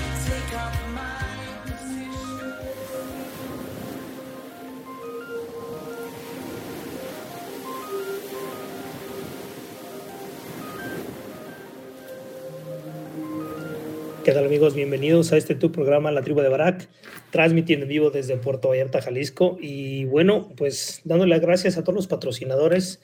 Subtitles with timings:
[14.23, 14.75] ¿Qué tal amigos?
[14.75, 16.87] Bienvenidos a este tu programa La Tribu de Barak,
[17.31, 19.57] transmitiendo en vivo desde Puerto Vallarta, Jalisco.
[19.59, 23.01] Y bueno, pues dándole las gracias a todos los patrocinadores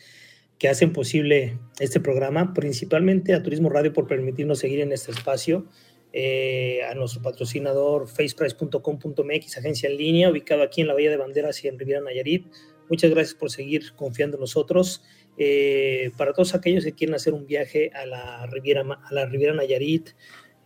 [0.59, 5.65] que hacen posible este programa, principalmente a Turismo Radio por permitirnos seguir en este espacio,
[6.13, 11.63] eh, a nuestro patrocinador faceprice.com.mx, agencia en línea, ubicado aquí en la Bahía de Banderas
[11.63, 12.45] y en Riviera Nayarit.
[12.89, 15.03] Muchas gracias por seguir confiando en nosotros.
[15.39, 19.53] Eh, para todos aquellos que quieren hacer un viaje a la Riviera, a la Riviera
[19.55, 20.11] Nayarit,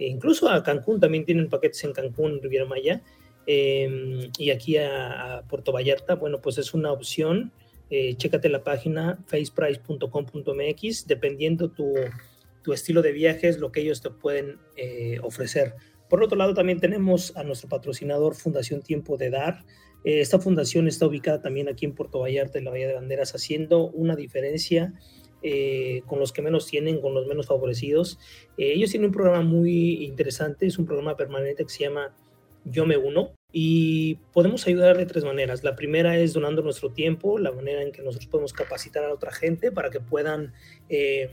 [0.02, 3.04] e incluso a Cancún, también tienen paquetes en Cancún, Riviera Maya,
[3.46, 7.52] em, y aquí a, Puerto Vallarta, bueno, pues es una opción.
[7.92, 11.94] Eh, chécate la página faceprice.com.mx, dependiendo tu,
[12.64, 15.76] tu, estilo de viajes, lo que ellos te pueden eh, ofrecer.
[16.10, 19.66] Por otro lado, también tenemos a nuestro patrocinador Fundación Tiempo de Dar.
[20.04, 23.36] Eh, esta fundación está ubicada también aquí en Puerto Vallarta, en la Bahía de Banderas,
[23.36, 24.94] haciendo una diferencia
[25.44, 28.20] eh, con los que menos tienen, con los menos favorecidos.
[28.58, 32.16] Eh, ellos tienen un programa muy interesante, es un programa permanente que se llama
[32.64, 35.64] Yo me uno y podemos ayudar de tres maneras.
[35.64, 39.32] La primera es donando nuestro tiempo, la manera en que nosotros podemos capacitar a otra
[39.32, 40.54] gente para que puedan,
[40.90, 41.30] eh,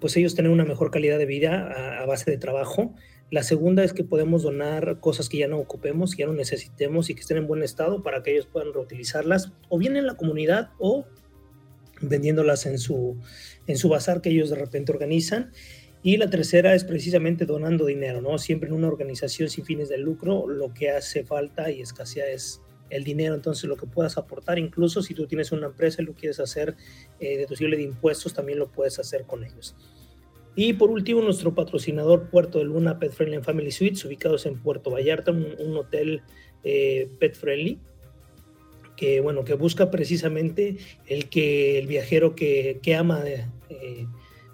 [0.00, 2.94] pues ellos tener una mejor calidad de vida a, base de trabajo.
[3.30, 7.08] La segunda es que podemos donar cosas que ya no ocupemos, que ya no necesitemos
[7.08, 10.16] y que estén en buen estado para que ellos puedan reutilizarlas o bien en la
[10.16, 11.06] comunidad o
[12.00, 13.16] vendiéndolas en su,
[13.66, 15.52] en su bazar que ellos de repente organizan.
[16.02, 18.38] Y la tercera es precisamente donando dinero, ¿no?
[18.38, 22.60] Siempre en una organización sin fines de lucro, lo que hace falta y escasea es
[22.90, 26.14] el dinero, entonces lo que puedas aportar, incluso si tú tienes una empresa y lo
[26.14, 26.76] quieres hacer
[27.18, 29.74] eh, deducible de impuestos, también lo puedes hacer con ellos.
[30.54, 34.90] Y por último, nuestro patrocinador Puerto de Luna Pet Friendly Family Suites, ubicados en Puerto
[34.90, 36.22] Vallarta, un, hotel
[36.64, 37.78] eh, pet friendly,
[38.96, 44.06] que bueno, que busca precisamente el que el viajero que, que ama eh,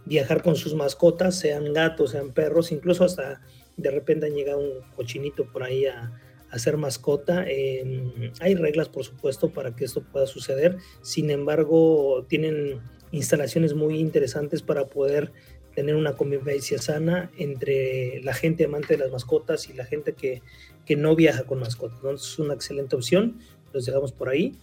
[0.04, 3.41] viajar con sus mascotas, sean gatos, sean perros, incluso hasta
[3.76, 6.12] de repente han llegado un cochinito por ahí a,
[6.53, 7.44] a ser mascota.
[7.48, 10.76] Em, hay reglas, por supuesto, para que esto pueda suceder.
[11.00, 12.80] Sin embargo, tienen
[13.10, 15.32] instalaciones muy interesantes para poder
[15.74, 20.42] tener una convivencia sana entre la gente amante de las mascotas y la gente que,
[20.84, 21.97] que no viaja con mascotas.
[21.97, 23.38] Entonces es una excelente opción
[23.72, 24.59] los dejamos por ahí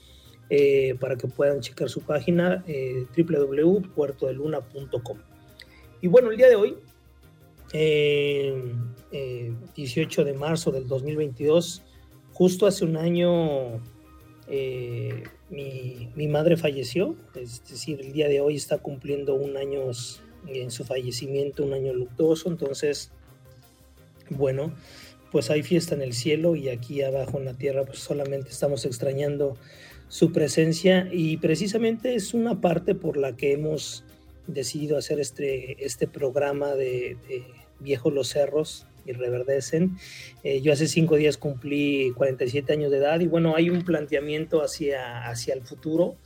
[0.52, 5.20] eh, para que puedan checar su página eh, www.puertodeluna.com.
[6.02, 6.75] Y bueno, el día de hoy,
[7.72, 11.84] 18 eh, de marzo del 2022,
[12.34, 13.79] justo hace un año
[15.52, 19.91] mi, mi, madre falleció, es decir, el día de hoy está cumpliendo un año
[20.47, 23.11] en su fallecimiento, un año luctuoso, entonces,
[24.32, 24.73] bueno,
[25.31, 28.85] pues hay fiesta en el cielo y aquí abajo en la tierra pues solamente estamos
[28.85, 29.58] extrañando
[30.08, 34.03] su presencia y precisamente es una parte por la que hemos
[34.47, 37.17] decidido hacer este, este programa de,
[37.79, 39.97] Viejos los Cerros y Reverdecen.
[40.43, 44.61] Eh, yo hace cinco días cumplí 47 años de edad y bueno, hay un planteamiento
[44.61, 46.17] hacia, hacia el futuro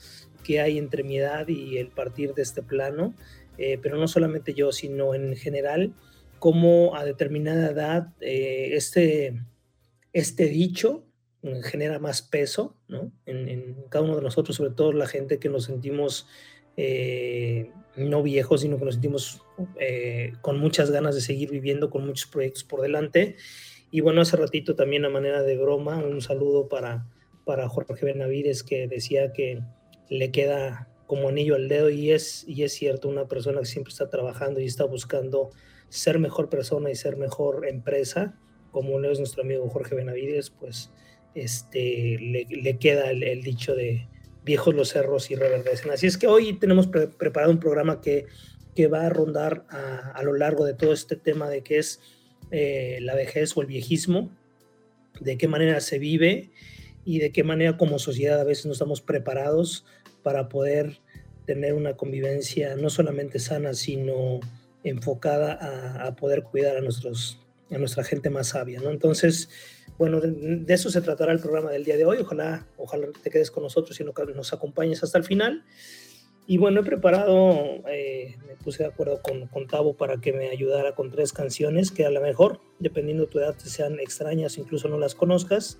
[0.44, 3.13] que hay entre mi edad y el partir de este plano,
[3.59, 5.94] eh, pero no solamente yo, sino en general
[6.44, 9.42] cómo a determinada edad eh, este,
[10.12, 11.06] este dicho
[11.63, 13.13] genera más peso ¿no?
[13.25, 16.28] en, cada uno de nosotros, sobre todo la gente que nos sentimos
[16.75, 19.42] eh, no viejos, sino que nos sentimos
[19.80, 23.38] eh, con muchas ganas de seguir viviendo, con muchos proyectos por delante.
[23.90, 27.07] Y bueno, hace ratito también a manera de broma, un saludo para,
[27.45, 29.62] para Jorge Benavides que decía que
[30.10, 33.92] le queda como anillo al dedo y es, y es cierto, una persona que siempre
[33.92, 35.51] está trabajando y está buscando
[35.94, 38.34] ser mejor persona y ser mejor empresa,
[38.72, 40.90] como lo es nuestro amigo Jorge Benavides, pues
[41.36, 44.07] este, le, queda el, dicho de
[44.44, 45.92] viejos los cerros y reverdecen.
[45.92, 48.25] Así es que hoy tenemos preparado un programa que,
[48.75, 52.01] que va a rondar a, lo largo de todo este tema de qué es
[52.50, 54.31] eh, la vejez o el viejismo,
[55.19, 56.50] de qué manera se vive
[57.06, 59.86] y de qué manera como sociedad a veces no estamos preparados
[60.24, 60.98] para poder
[61.45, 64.40] tener una convivencia no solamente sana, sino
[64.83, 67.39] enfocada a, poder cuidar a, nuestros,
[67.71, 68.81] a nuestra gente más sabia.
[68.81, 68.89] ¿no?
[68.89, 69.50] Entonces,
[69.97, 72.18] bueno, de, eso se tratará el programa del día de hoy.
[72.19, 75.63] Ojalá, ojalá te quedes con nosotros y nos acompañes hasta el final.
[76.45, 77.53] Y bueno, he preparado,
[77.88, 81.89] eh, me puse de acuerdo con, con Tavo para que me ayudara con tres canciones
[81.89, 85.80] que a lo mejor, dependiendo de tu edad, te sean extrañas, incluso no las conozcas,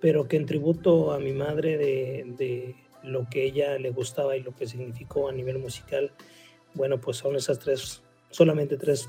[0.00, 4.42] pero que en tributo a mi madre de, de lo que ella le gustaba y
[4.42, 6.12] lo que significó a nivel musical,
[6.72, 8.02] bueno, pues son esas tres,
[8.34, 9.08] solamente tres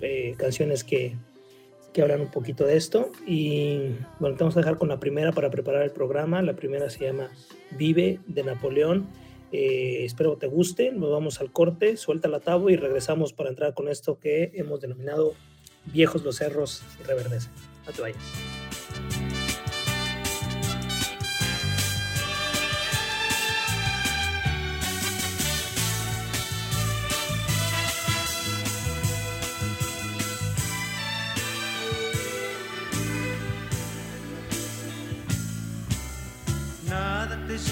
[0.00, 1.16] eh, canciones que,
[1.92, 3.10] que hablan un poquito de esto.
[3.26, 6.42] Y bueno, te vamos a dejar con la primera para preparar el programa.
[6.42, 7.30] La primera se llama
[7.70, 9.06] Vive de Napoleón.
[9.52, 10.90] Eh, espero te guste.
[10.90, 14.80] Nos vamos al corte, suelta la tabo y regresamos para entrar con esto que hemos
[14.80, 15.34] denominado
[15.86, 17.52] Viejos los Cerros Reverdecen.
[17.86, 19.13] No te vayas.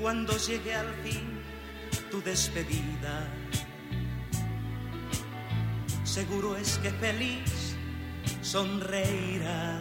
[0.00, 1.40] Cuando llegue al fin
[2.10, 3.28] tu despedida.
[6.04, 7.76] Seguro es que feliz
[8.42, 9.80] sonreirás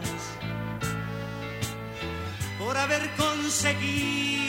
[2.59, 4.48] por haber conseguido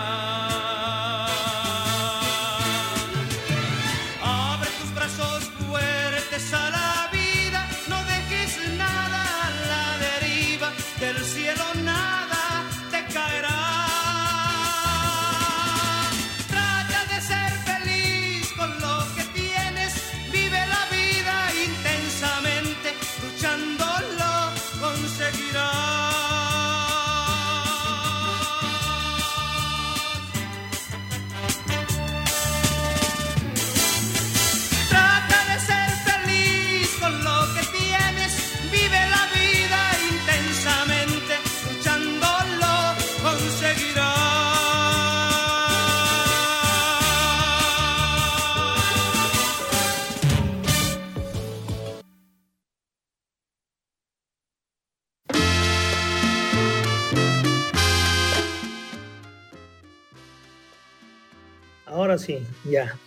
[62.17, 62.97] Sí, ya.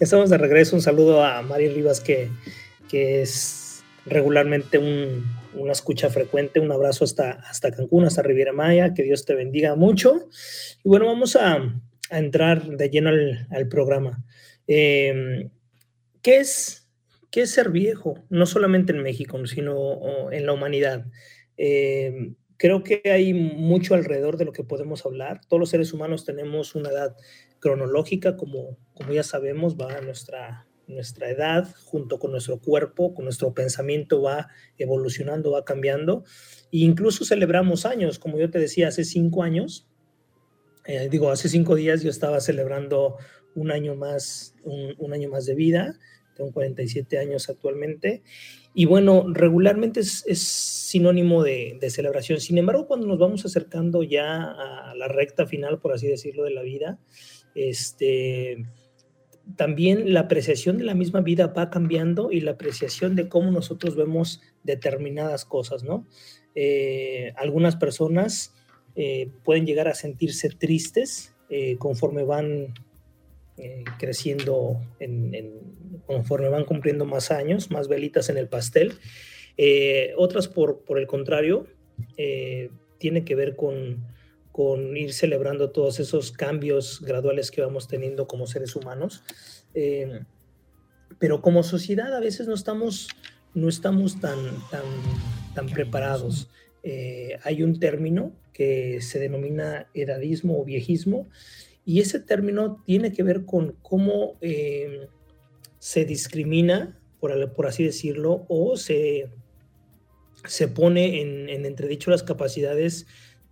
[0.00, 0.76] Estamos de regreso.
[0.76, 2.28] Un saludo a Mari Rivas, que,
[2.88, 4.78] que es regularmente
[5.54, 6.60] una escucha frecuente.
[6.60, 8.94] Un abrazo hasta, hasta Cancún, hasta Riviera Maya.
[8.94, 10.28] Que Dios te bendiga mucho.
[10.84, 11.80] Y bueno, vamos a,
[12.10, 14.24] entrar de lleno al, programa.
[14.66, 15.50] Em,
[16.22, 16.88] ¿qué, es,
[17.30, 18.24] ¿Qué es ser viejo?
[18.30, 21.04] No solamente en México, sino en la humanidad.
[21.56, 25.40] Em, creo que hay mucho alrededor de lo que podemos hablar.
[25.48, 27.16] Todos los seres humanos tenemos una edad
[27.60, 33.24] cronológica, como, como ya sabemos, va a nuestra, nuestra edad, junto con nuestro cuerpo, con
[33.24, 34.48] nuestro pensamiento va
[34.78, 36.24] evolucionando, va cambiando.
[36.72, 39.88] E incluso celebramos años, como yo te decía, hace cinco años,
[40.84, 43.16] eh, digo, hace cinco días yo estaba celebrando
[43.54, 45.98] un año más, un, año más de vida,
[46.36, 48.22] tengo 47 años actualmente,
[48.74, 50.22] y bueno, regularmente es,
[50.86, 52.40] sinónimo de, de, celebración.
[52.40, 56.50] Sin embargo, cuando nos vamos acercando ya a la recta final, por así decirlo, de
[56.50, 57.00] la vida,
[57.56, 58.66] este,
[59.56, 63.96] también la apreciación de la misma vida va cambiando y la apreciación de cómo nosotros
[63.96, 66.06] vemos determinadas cosas, ¿no?
[66.54, 68.54] Eh, algunas personas
[68.94, 72.74] eh, pueden llegar a sentirse tristes eh, conforme van
[73.98, 74.78] creciendo,
[76.04, 78.92] conforme van cumpliendo más años, más velitas en el pastel.
[80.18, 81.66] otras, por, por el contrario,
[82.98, 84.04] tiene que ver con,
[84.56, 89.22] con ir celebrando todos esos cambios graduales que vamos teniendo como seres humanos.
[89.74, 90.20] Eh,
[91.18, 93.08] pero como sociedad a veces no estamos,
[93.52, 94.38] no estamos tan,
[94.70, 94.80] tan,
[95.54, 96.48] tan preparados.
[96.82, 101.28] Eh, hay un término que se denomina edadismo o viejismo
[101.84, 105.08] y ese término tiene que ver con cómo eh,
[105.78, 109.28] se discrimina, por, por, así decirlo, o se,
[110.46, 113.06] se pone en, en entredicho las capacidades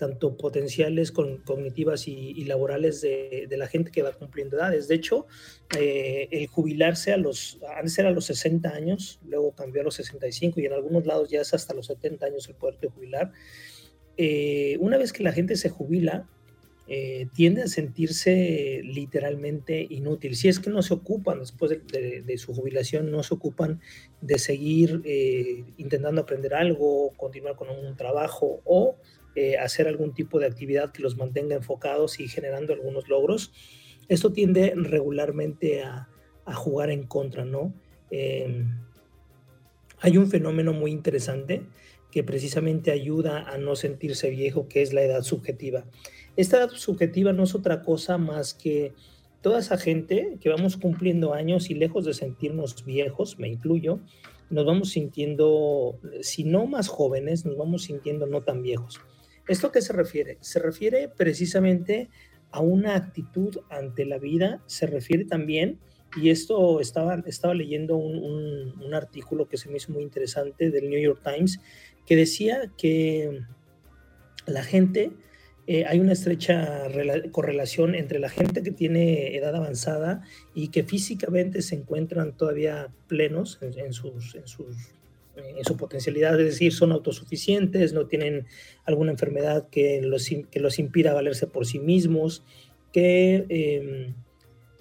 [0.05, 4.87] tanto potenciales, cognitivas y, laborales de, la gente que va cumpliendo edades.
[4.87, 5.27] De hecho,
[5.79, 9.95] eh, el jubilarse a los, antes era a los 60 años, luego cambió a los
[9.95, 13.33] 65 y en algunos lados ya es hasta los 70 años el poder de jubilar.
[14.19, 16.29] Eh, una vez que la gente se jubila,
[16.87, 20.37] eh, tiende a sentirse literalmente inútil.
[20.37, 23.81] Si es que no se ocupan después de, su jubilación, no se ocupan
[24.21, 25.01] de seguir
[25.79, 28.97] intentando aprender algo, continuar con un trabajo o
[29.35, 33.53] eh, hacer algún tipo de actividad que los mantenga enfocados y generando algunos logros.
[34.09, 36.09] Esto tiende regularmente a,
[36.55, 37.73] jugar en contra, ¿no?
[38.11, 38.79] Em,
[40.01, 41.63] hay un fenómeno muy interesante
[42.11, 45.85] que precisamente ayuda a no sentirse viejo, que es la edad subjetiva.
[46.37, 48.93] Esta edad subjetiva no es otra cosa más que
[49.41, 54.01] toda esa gente que vamos cumpliendo años y lejos de sentirnos viejos, me incluyo,
[54.51, 59.01] nos vamos sintiendo, si no más jóvenes, nos vamos sintiendo no tan viejos.
[59.47, 60.39] ¿Esto qué se refiere?
[60.41, 62.09] Se refiere precisamente
[62.51, 65.79] a una actitud ante la vida, se refiere también,
[66.17, 71.01] y esto estaba, estaba leyendo un, artículo que se me hizo muy interesante del New
[71.01, 71.59] York Times,
[72.07, 73.41] que decía que
[74.47, 75.11] la gente,
[75.67, 76.85] eh, hay una estrecha
[77.33, 80.23] correlación entre la gente que tiene edad avanzada
[80.55, 84.77] y que físicamente se encuentran todavía plenos en, sus, en sus
[85.37, 88.47] en su potencialidad, es decir, son autosuficientes, no tienen
[88.85, 92.45] alguna enfermedad que los, que los impida valerse por sí mismos,
[92.93, 94.15] que em,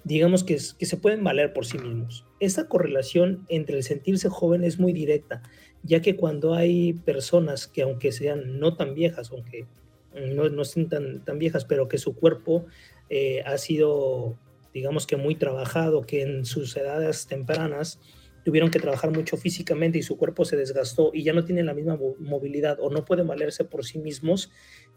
[0.04, 2.24] digamos que, que se pueden valer por sí mismos.
[2.40, 5.42] Esta correlación entre el sentirse joven es muy directa,
[5.82, 9.66] ya que cuando hay personas que aunque sean no tan viejas, aunque
[10.14, 12.66] no, no estén tan, tan viejas, pero que su cuerpo
[13.10, 14.36] eh, ha sido,
[14.72, 18.00] digamos que muy trabajado, que en sus edades tempranas,
[18.44, 21.74] tuvieron que trabajar mucho físicamente y su cuerpo se desgastó y ya no tienen la
[21.74, 24.52] misma movilidad o no pueden valerse por sí mismos,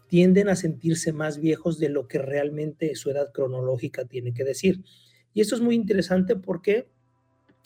[0.08, 4.82] tienden a sentirse más viejos de lo que realmente su edad cronológica tiene que decir.
[5.34, 6.86] Y esto es muy interesante porque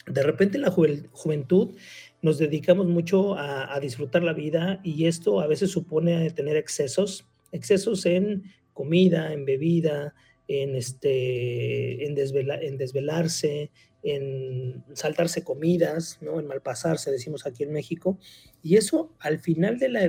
[0.06, 1.76] de repente en la juventud
[2.22, 8.06] nos dedicamos mucho a, disfrutar la vida y esto a veces supone tener excesos, excesos
[8.06, 10.14] en comida, en bebida,
[10.46, 13.70] en, este, en, en desvelarse,
[14.02, 16.40] en saltarse comidas, ¿no?
[16.40, 18.18] en malpasarse, decimos aquí en México.
[18.62, 20.08] Y eso al final de, la,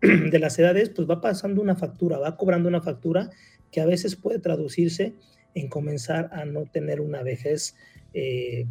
[0.38, 3.30] las edades, pues va pasando una factura, va cobrando una factura
[3.70, 5.14] que a veces puede traducirse
[5.54, 7.76] en comenzar a no tener una vejez
[8.12, 8.66] eh,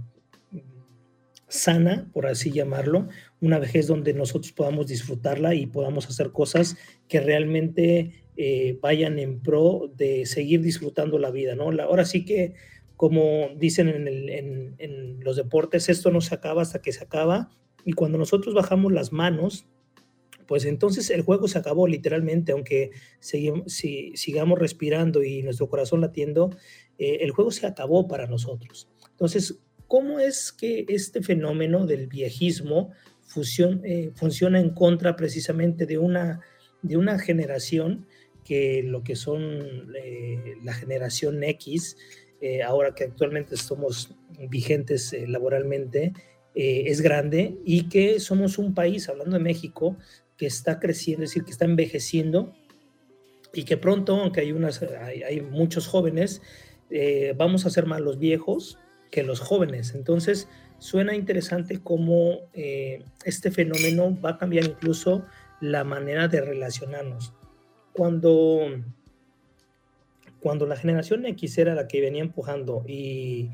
[1.47, 3.07] sana, por así llamarlo,
[3.41, 9.39] una vejez donde nosotros podamos disfrutarla y podamos hacer cosas que realmente eh, vayan en
[9.39, 11.69] pro de seguir disfrutando la vida, ¿no?
[11.81, 12.53] ahora sí que
[12.95, 17.49] como dicen en, los deportes, esto no se acaba hasta que se acaba.
[17.83, 19.65] Y cuando nosotros bajamos las manos,
[20.47, 23.51] pues entonces el juego se acabó literalmente, aunque si,
[24.15, 26.55] sigamos respirando y nuestro corazón latiendo,
[26.97, 28.87] eh, el juego se acabó para nosotros.
[29.11, 32.91] Entonces, ¿cómo es que este fenómeno del viejismo
[33.83, 36.41] eh, funciona en contra precisamente de una,
[36.81, 38.07] de una generación
[38.45, 41.97] que lo que son eh, la generación X,
[42.41, 44.15] eh, ahora que actualmente somos
[44.49, 46.13] vigentes laboralmente,
[46.57, 49.97] es grande y que somos un país, hablando de México,
[50.37, 52.53] que está creciendo, es decir, que está envejeciendo
[53.53, 56.41] y que pronto, aunque hay, unas, hay, muchos jóvenes,
[57.35, 58.79] vamos a ser más los viejos
[59.11, 59.95] que los jóvenes.
[59.95, 60.47] Entonces,
[60.79, 65.25] suena interesante cómo eh, este fenómeno va a cambiar incluso
[65.61, 67.33] la manera de relacionarnos.
[67.93, 68.59] Cuando,
[70.45, 73.49] cuando la generación X era la que venía empujando y,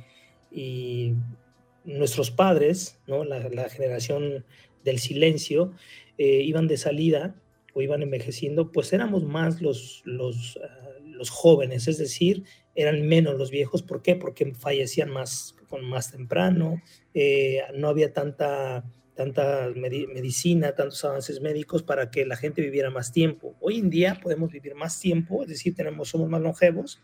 [1.85, 3.23] nuestros padres, ¿no?
[3.23, 4.43] la, generación
[4.83, 5.71] del silencio,
[6.17, 7.33] eh, iban de salida
[7.73, 12.43] o iban envejeciendo, pues éramos más los, los, ah, los jóvenes, es decir,
[12.75, 13.83] eran menos los viejos.
[13.83, 14.17] ¿Por qué?
[14.17, 16.81] Porque fallecían más, más temprano,
[17.13, 18.83] eh, no había tanta,
[19.21, 23.55] tanta medicina, tantos avances médicos para que la gente viviera más tiempo.
[23.59, 27.03] Hoy en día podemos vivir más tiempo, es decir, tenemos, somos más longevos,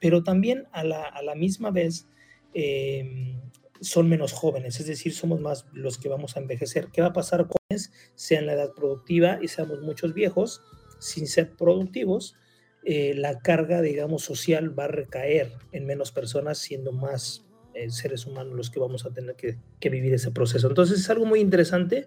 [0.00, 2.08] pero también a la, a la misma vez
[2.54, 3.38] em,
[3.80, 6.88] son menos jóvenes, es decir, somos más los que vamos a envejecer.
[6.90, 10.62] ¿Qué va a pasar con jóvenes, sea en la edad productiva y seamos muchos viejos,
[10.98, 12.36] sin ser productivos?
[12.84, 18.26] Eh, la carga, digamos, social va a recaer en menos personas, siendo más eh, seres
[18.26, 19.56] humanos los que vamos a tener que,
[19.90, 20.68] vivir ese proceso.
[20.68, 22.06] Entonces es algo muy interesante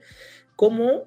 [0.56, 1.06] cómo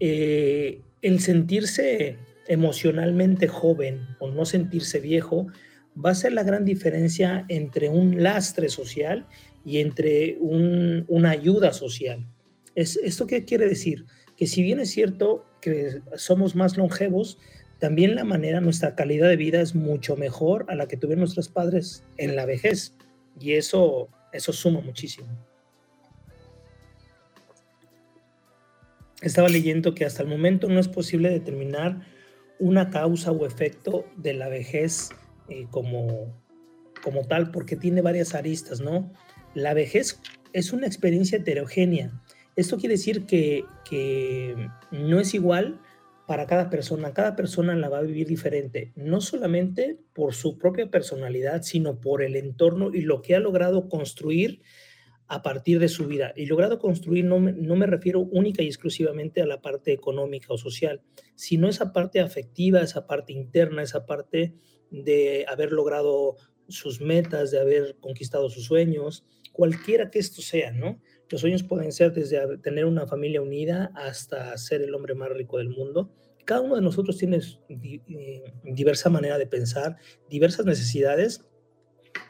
[0.00, 2.18] eh, el sentirse
[2.48, 5.46] emocionalmente joven o no sentirse viejo
[5.94, 9.26] va a ser la gran diferencia entre un lastre social
[9.64, 12.26] y entre una ayuda social.
[12.74, 14.06] Es, ¿Esto qué quiere decir?
[14.36, 17.38] Que si bien es cierto que somos más longevos,
[17.78, 21.48] también la manera, nuestra calidad de vida es mucho mejor a la que tuvieron nuestros
[21.48, 22.94] padres en la vejez.
[23.38, 25.28] Y eso, eso suma muchísimo.
[29.20, 32.00] Estaba leyendo que hasta el momento no es posible determinar
[32.58, 35.10] una causa o efecto de la vejez
[35.48, 36.34] eh, como,
[37.02, 39.12] como tal, porque tiene varias aristas, ¿no?
[39.54, 40.20] La vejez
[40.52, 42.12] es una experiencia heterogénea.
[42.56, 45.80] Esto quiere decir que, que no es igual
[46.26, 47.12] para cada persona.
[47.12, 52.22] Cada persona la va a vivir diferente, no solamente por su propia personalidad, sino por
[52.22, 54.62] el entorno y lo que ha logrado construir
[55.26, 56.32] a partir de su vida.
[56.36, 60.52] Y logrado construir no me, no me refiero única y exclusivamente a la parte económica
[60.52, 61.00] o social,
[61.34, 64.54] sino esa parte afectiva, esa parte interna, esa parte
[64.90, 66.36] de haber logrado
[66.68, 71.00] sus metas, de haber conquistado sus sueños, cualquiera que esto sea, ¿no?
[71.32, 75.56] Los sueños pueden ser desde tener una familia unida hasta ser el hombre más rico
[75.56, 76.12] del mundo.
[76.44, 77.40] Cada uno de nosotros tiene
[77.70, 79.96] eh, diversa manera de pensar,
[80.28, 81.42] diversas necesidades,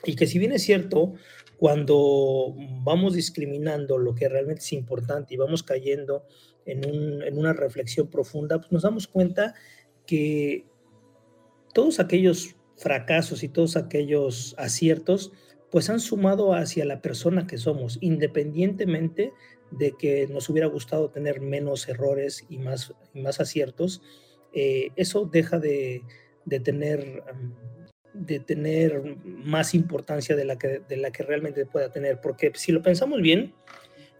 [0.04, 1.14] y que si bien es cierto,
[1.56, 6.24] cuando vamos discriminando lo que realmente es importante y vamos cayendo
[6.64, 9.54] en, una reflexión profunda, pues nos damos cuenta
[10.06, 10.64] que
[11.74, 15.32] todos aquellos fracasos y todos aquellos aciertos
[15.72, 19.32] pues han sumado hacia la persona que somos, independientemente
[19.70, 24.02] de que nos hubiera gustado tener menos errores y más, más aciertos,
[24.52, 26.02] eh, eso deja de,
[26.62, 27.24] tener,
[28.12, 32.70] de tener más importancia de la, que, de la que realmente pueda tener, porque si
[32.70, 33.54] lo pensamos bien,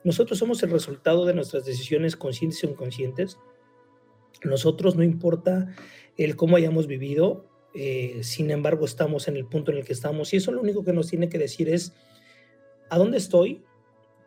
[0.05, 3.39] nosotros somos el resultado de nuestras decisiones conscientes o inconscientes.
[4.43, 5.77] Nosotros no importa
[6.17, 10.33] el cómo hayamos vivido, eh, sin embargo estamos en el punto en el que estamos
[10.33, 11.95] y eso lo único que nos tiene que decir es
[12.91, 13.63] a dónde estoy,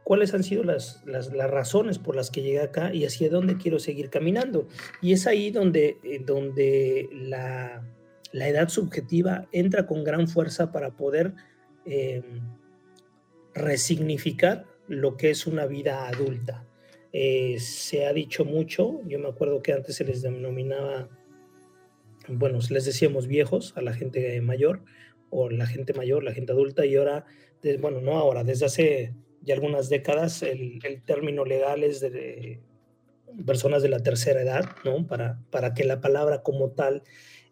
[0.04, 3.78] cuáles han sido las, las, razones por las que llegué acá y hacia dónde quiero
[3.80, 4.68] seguir caminando.
[5.02, 7.84] Y es ahí donde, eh, donde la,
[8.32, 11.34] la, edad subjetiva entra con gran fuerza para poder
[11.86, 12.24] eh,
[13.54, 16.66] resignificar lo que es una vida adulta.
[17.12, 21.08] se ha dicho mucho, yo me acuerdo que antes se les denominaba
[22.28, 24.84] bueno, les decíamos viejos a la gente mayor
[25.30, 27.26] o la gente mayor, la gente adulta, y ahora,
[27.80, 32.60] bueno, no ahora, desde hace ya algunas décadas el, término legal es de,
[33.46, 35.06] personas de la tercera edad, ¿no?
[35.08, 37.04] Para, para que la palabra como tal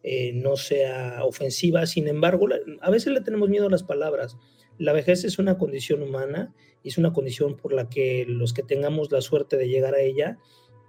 [0.02, 1.86] eh, no sea ofensiva.
[1.86, 2.48] Sin embargo,
[2.82, 4.38] a veces le tenemos miedo a las palabras.
[4.78, 8.64] La vejez es una condición humana y es una condición por la que los que
[8.64, 10.38] tengamos la suerte de llegar a ella,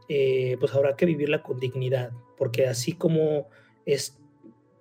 [0.08, 3.48] eh, pues habrá que vivirla con dignidad, porque así como
[3.86, 4.18] es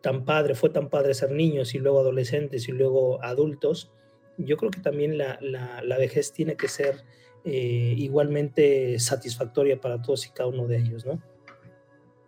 [0.01, 3.91] tan padre, fue tan padre ser niños y luego adolescentes y luego adultos,
[4.37, 7.03] yo creo que también la, la, vejez tiene que ser
[7.45, 11.21] eh, igualmente satisfactoria para todos y cada uno de ellos, ¿no?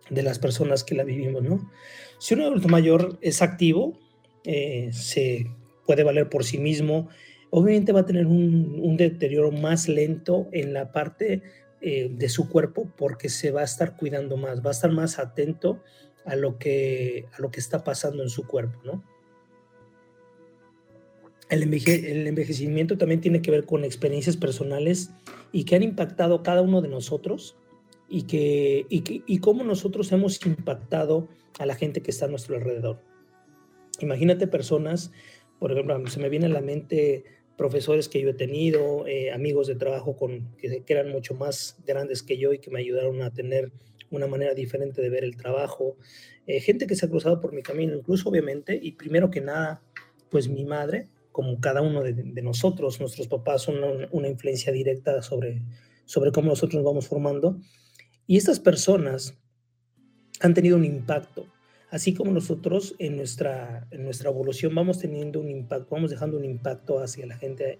[0.08, 1.70] De las personas que la vivimos, ¿no?
[2.18, 3.98] Si un adulto mayor es activo,
[4.44, 5.46] eh, se
[5.84, 7.08] puede valer por sí mismo,
[7.50, 11.42] obviamente va a tener un, un, deterioro más lento en la parte
[11.82, 15.18] eh, de su cuerpo porque se va a estar cuidando más, va a estar más
[15.18, 15.82] atento
[16.26, 19.02] a lo que, a lo que está pasando en su cuerpo, ¿no?
[21.48, 25.10] El, el envejecimiento también tiene que ver con experiencias personales
[25.52, 27.56] y que han impactado cada uno de nosotros
[28.08, 32.56] y, que, y, y cómo nosotros hemos impactado a la gente que está a nuestro
[32.56, 33.00] alrededor.
[34.00, 35.12] Imagínate personas,
[35.58, 37.24] por ejemplo, se me viene a la mente
[37.56, 42.22] profesores que yo he tenido, eh, amigos de trabajo con, que, eran mucho más grandes
[42.22, 43.72] que yo y que me ayudaron a tener
[44.10, 45.96] una manera diferente de ver el trabajo,
[46.46, 49.82] eh, gente que se ha cruzado por mi camino, incluso obviamente, y primero que nada,
[50.30, 53.76] pues mi madre, como cada uno de, nosotros, nuestros papás son
[54.10, 55.62] una, influencia directa sobre,
[56.04, 57.60] sobre cómo nosotros nos vamos formando,
[58.26, 59.38] y estas personas
[60.40, 61.46] han tenido un impacto
[61.90, 66.44] así como nosotros en nuestra, en nuestra evolución vamos teniendo un impacto, vamos dejando un
[66.44, 67.78] impacto hacia la gente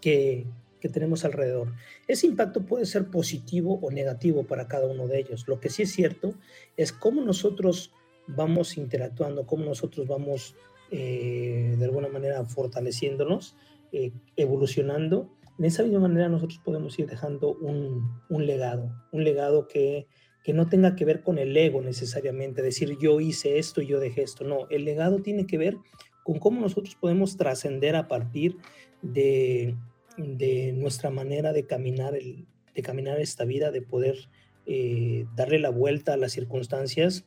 [0.00, 0.46] que,
[0.82, 1.72] que tenemos alrededor.
[2.08, 5.46] Ese impacto puede ser positivo o negativo para cada uno de ellos.
[5.46, 6.34] Lo que sí es cierto
[6.76, 7.92] es cómo nosotros
[8.26, 10.56] vamos interactuando, cómo nosotros vamos
[10.90, 13.54] eh, de alguna manera fortaleciéndonos,
[13.92, 15.30] eh, evolucionando.
[15.56, 20.08] De esa misma manera nosotros podemos ir dejando un, un legado, un legado que
[20.42, 24.00] que no tenga que ver con el ego necesariamente, decir yo hice esto y yo
[24.00, 24.42] dejé esto.
[24.42, 25.76] No, el legado tiene que ver
[26.24, 28.56] con cómo nosotros podemos trascender a partir
[29.02, 29.76] de,
[30.16, 34.28] nuestra manera de caminar, el, de caminar esta vida, de poder
[34.66, 37.24] eh, darle la vuelta a las circunstancias.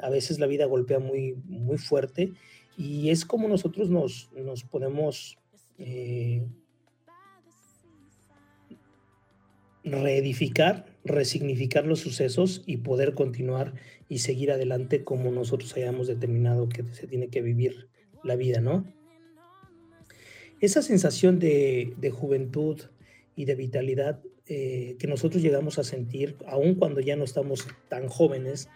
[0.00, 2.32] A veces la vida golpea muy, muy fuerte
[2.76, 5.38] y es como nosotros nos, nos podemos
[5.78, 6.44] eh,
[9.84, 13.74] reedificar, resignificar los sucesos y poder continuar
[14.08, 17.88] y seguir adelante como nosotros hayamos determinado que se tiene que vivir
[18.22, 18.84] la vida, ¿no?
[20.62, 22.80] Esa sensación de, juventud
[23.34, 28.06] y de vitalidad eh, que nosotros llegamos a sentir, aun cuando ya no estamos tan
[28.06, 28.68] jóvenes,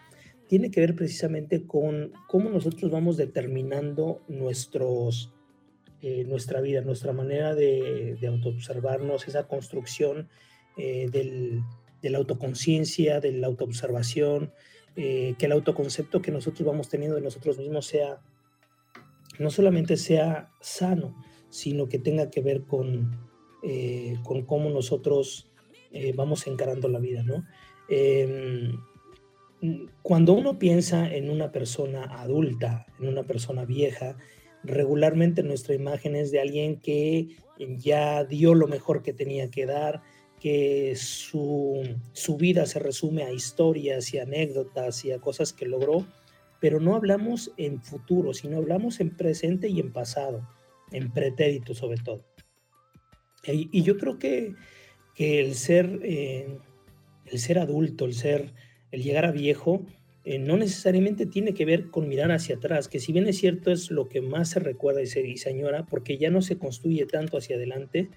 [0.49, 5.31] tiene que ver precisamente con cómo nosotros vamos determinando nuestros,
[6.01, 10.27] eh, nuestra vida, nuestra manera de, autoobservarnos, esa construcción
[10.75, 11.61] eh, del,
[12.01, 14.51] de la autoconciencia, de la autoobservación,
[14.93, 18.19] que el autoconcepto que nosotros vamos teniendo de nosotros mismos sea,
[19.37, 21.15] no solamente sea sano,
[21.49, 23.19] sino que tenga que ver con,
[23.63, 25.49] eh, con cómo nosotros
[26.15, 27.43] vamos encarando la vida, ¿no?
[27.89, 28.77] Em,
[30.03, 34.17] cuando uno piensa en una persona adulta, en una persona vieja,
[34.63, 37.29] regularmente nuestra imagen es de alguien que
[37.77, 40.01] ya dio lo mejor que tenía que dar,
[40.39, 41.83] que su,
[42.37, 46.05] vida se resume a historias y anécdotas y a cosas que logró,
[46.59, 50.47] pero no hablamos en futuro, sino hablamos en presente y en pasado,
[50.91, 52.25] en pretérito sobre todo.
[53.45, 54.55] Y, yo creo que,
[55.17, 56.57] el, ser, eh,
[57.25, 58.53] el ser adulto, el ser,
[58.91, 59.85] el llegar a viejo,
[60.25, 63.71] eh, no necesariamente tiene que ver con mirar hacia atrás, que si bien es cierto
[63.71, 66.57] es lo que más se recuerda y se, y se añora, porque ya no se
[66.57, 68.09] construye tanto hacia adelante,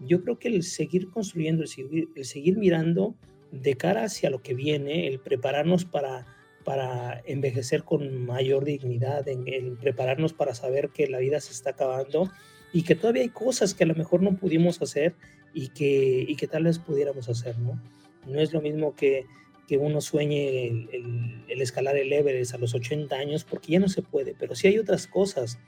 [0.00, 3.14] yo creo que el seguir construyendo, el seguir, mirando
[3.52, 6.26] de cara hacia lo que viene, el prepararnos para,
[6.64, 11.70] para envejecer con mayor dignidad, en, el prepararnos para saber que la vida se está
[11.70, 12.30] acabando
[12.72, 15.14] y que todavía hay cosas que a lo mejor no pudimos hacer
[15.52, 17.80] y que, y que tal vez pudiéramos hacer, ¿no?
[18.26, 19.26] No es lo mismo que,
[19.66, 23.88] que uno sueñe el, el, escalar el Everest a los 80 años, porque ya no
[23.88, 25.58] se puede, pero sí hay otras cosas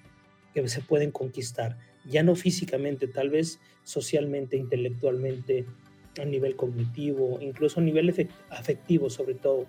[0.54, 5.66] que se pueden conquistar ya no físicamente, tal vez socialmente, intelectualmente,
[6.20, 8.14] a nivel cognitivo, incluso a nivel
[8.50, 9.66] afectivo sobre todo.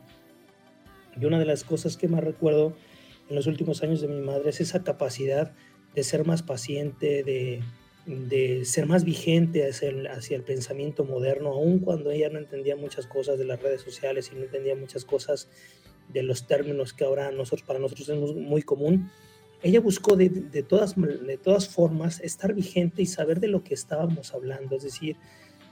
[1.19, 2.75] Y una de las cosas que más recuerdo
[3.29, 5.53] en los últimos años de mi madre es esa capacidad
[5.93, 7.61] de ser más paciente, de,
[8.05, 13.39] de ser más vigente hacia el, pensamiento moderno, aun cuando ella no entendía muchas cosas
[13.39, 15.49] de las redes sociales y no entendía muchas cosas
[16.09, 19.09] de los términos que ahora nosotros, para nosotros es muy común
[19.65, 20.29] ella buscó de,
[20.61, 24.75] todas, de todas formas estar vigente y saber de lo que estábamos hablando.
[24.75, 25.17] Es decir,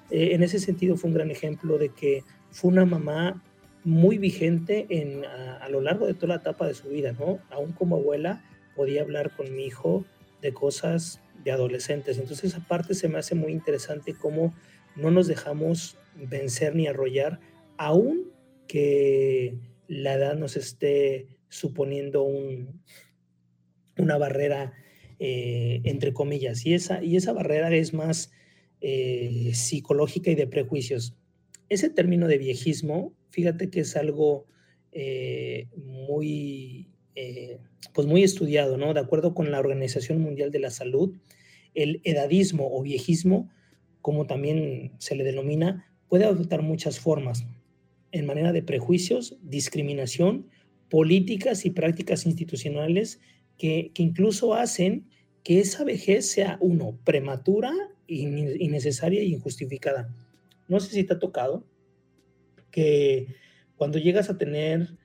[0.10, 3.44] eh, en ese sentido fue un gran ejemplo de que fue una mamá
[3.84, 7.40] muy vigente en, a, lo largo de toda la etapa de su vida, ¿no?
[7.50, 8.44] Aún como abuela
[8.76, 10.06] podía hablar con mi hijo
[10.42, 12.18] de cosas de adolescentes.
[12.18, 14.54] Entonces esa parte se me hace muy interesante cómo
[14.96, 17.40] no nos dejamos vencer ni arrollar,
[17.78, 18.32] aún
[18.68, 19.56] que
[19.88, 22.82] la edad nos esté suponiendo un,
[23.98, 24.74] una barrera
[25.20, 28.32] eh, entre comillas, y esa, y esa barrera es más
[28.82, 31.16] eh, psicológica y de prejuicios.
[31.70, 34.46] Ese término de viejismo, fíjate que es algo
[34.92, 36.90] eh, muy,
[37.94, 38.94] pues muy estudiado, ¿no?
[38.94, 41.16] De acuerdo con la Organización Mundial de la Salud,
[41.74, 43.50] el edadismo o viejismo,
[44.02, 47.46] como también se le denomina, puede adoptar muchas formas
[48.12, 50.48] en manera de prejuicios, discriminación,
[50.90, 53.20] políticas y prácticas institucionales
[53.58, 55.10] que, incluso hacen
[55.44, 57.74] que esa vejez sea, uno, prematura,
[58.08, 60.14] innecesaria e injustificada.
[60.68, 61.66] No sé si te ha tocado
[62.72, 63.28] que
[63.76, 64.98] cuando llegas a tener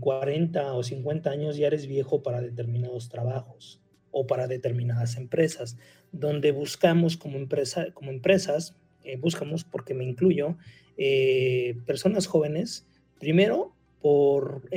[0.00, 5.76] 40 eh, o 50 años ya eres viejo para determinados trabajos o para determinadas empresas,
[6.10, 10.56] donde buscamos como, empresa, como empresas, eh, buscamos, porque me incluyo,
[10.96, 12.86] eh, personas jóvenes,
[13.20, 14.68] primero por,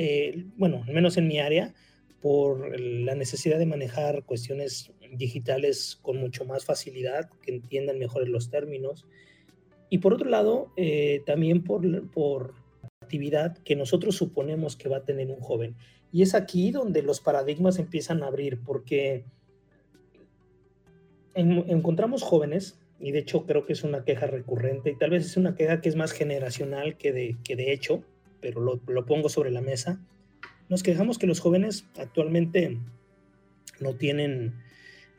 [0.56, 1.74] bueno, al menos en mi área,
[2.20, 8.50] por la necesidad de manejar cuestiones digitales con mucho más facilidad, que entiendan mejor los
[8.50, 9.06] términos.
[9.94, 10.72] Y por otro lado,
[11.24, 12.54] también por, por
[13.00, 15.76] actividad que nosotros suponemos que va a tener un joven.
[16.10, 19.24] Y es aquí donde los paradigmas empiezan a abrir, porque
[21.36, 25.36] encontramos jóvenes, y de hecho creo que es una queja recurrente, y tal vez es
[25.36, 28.02] una queja que es más generacional que de, que de hecho,
[28.40, 30.00] pero lo, lo pongo sobre la mesa.
[30.68, 32.80] Nos quejamos que los jóvenes actualmente
[33.78, 34.54] no tienen,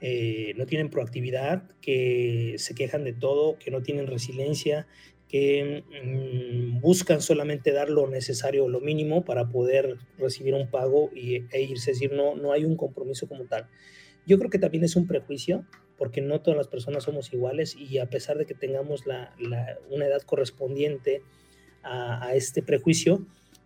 [0.01, 4.87] eh, no tienen proactividad, que se quejan de todo, que no tienen resiliencia,
[5.29, 11.09] que mm, buscan solamente dar lo necesario o lo mínimo para poder recibir un pago
[11.15, 13.67] y, e irse, es decir, no, no hay un compromiso como tal.
[14.27, 15.65] Yo creo que también es un prejuicio,
[15.97, 19.33] porque no todas las personas somos iguales y a pesar de que tengamos la,
[19.89, 21.21] una edad correspondiente
[21.83, 23.25] a, este prejuicio,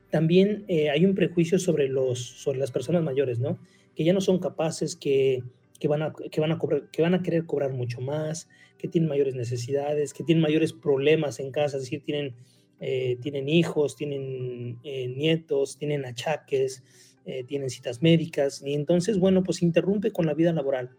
[0.09, 3.57] también eh, hay un prejuicio sobre, los, sobre las personas mayores, ¿no?
[3.95, 5.43] Que ya no son capaces, que,
[5.79, 8.87] que van, a, que, van a cobrar, que van a querer cobrar mucho más, que
[8.87, 12.35] tienen mayores necesidades, que tienen mayores problemas en casa, es decir, tienen,
[12.79, 16.83] eh, tienen hijos, tienen eh, nietos, tienen achaques,
[17.25, 20.91] eh, tienen citas médicas, y entonces, bueno, pues interrumpe con la vida laboral.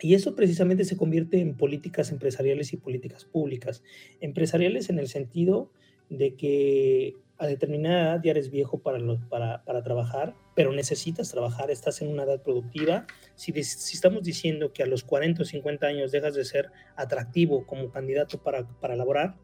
[0.00, 3.82] Y eso precisamente se convierte en políticas empresariales y políticas públicas.
[4.20, 5.70] Empresariales en el sentido
[6.10, 11.70] de que a determinada edad ya eres viejo para, para, para, trabajar, pero necesitas trabajar,
[11.70, 13.06] estás en una edad productiva.
[13.34, 17.66] Si, si, estamos diciendo que a los 40 o 50 años dejas de ser atractivo
[17.66, 19.36] como candidato para, para laborar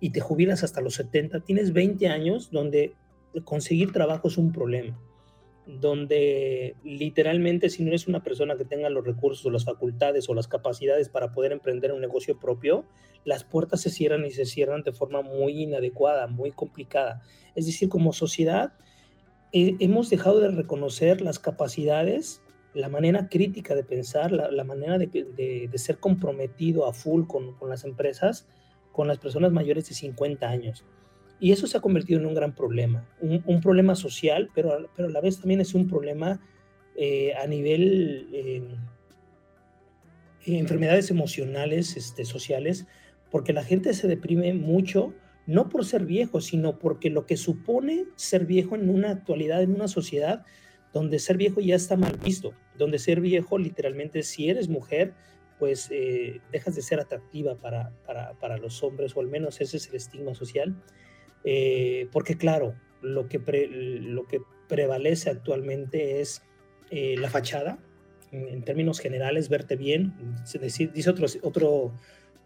[0.00, 2.94] y te jubilas hasta los 70, tienes 20 años donde
[3.44, 4.98] conseguir trabajo es un problema
[5.66, 10.48] donde literalmente si no eres una persona que tenga los recursos las facultades o las
[10.48, 12.84] capacidades para poder emprender un negocio propio,
[13.24, 17.22] las puertas se cierran y se cierran de forma muy inadecuada, muy complicada.
[17.54, 18.72] Es decir, como sociedad
[19.52, 22.42] eh, hemos dejado de reconocer las capacidades,
[22.72, 28.48] la manera crítica de pensar, la, manera de, ser comprometido a full con las empresas,
[28.92, 30.84] con las personas mayores de 50 años.
[31.40, 35.10] Y eso se ha convertido en un gran problema, un, problema social, pero, pero a
[35.10, 36.38] la vez también es un problema
[36.96, 38.62] eh, a nivel eh,
[40.44, 42.86] enfermedades emocionales, este, sociales,
[43.30, 45.14] porque la gente se deprime mucho,
[45.46, 49.74] no por ser viejo, sino porque lo que supone ser viejo en una actualidad, en
[49.74, 50.44] una sociedad
[50.92, 55.14] donde ser viejo ya está mal visto, donde ser viejo literalmente si eres mujer,
[55.58, 59.76] pues eh, dejas de ser atractiva para, para, para, los hombres, o al menos ese
[59.76, 60.74] es el estigma social.
[61.44, 66.42] Eh, porque claro, lo que, lo que prevalece actualmente es
[66.90, 67.78] eh, la fachada,
[68.32, 70.14] en, términos generales, verte bien,
[70.60, 71.92] decir, dice otro, otro,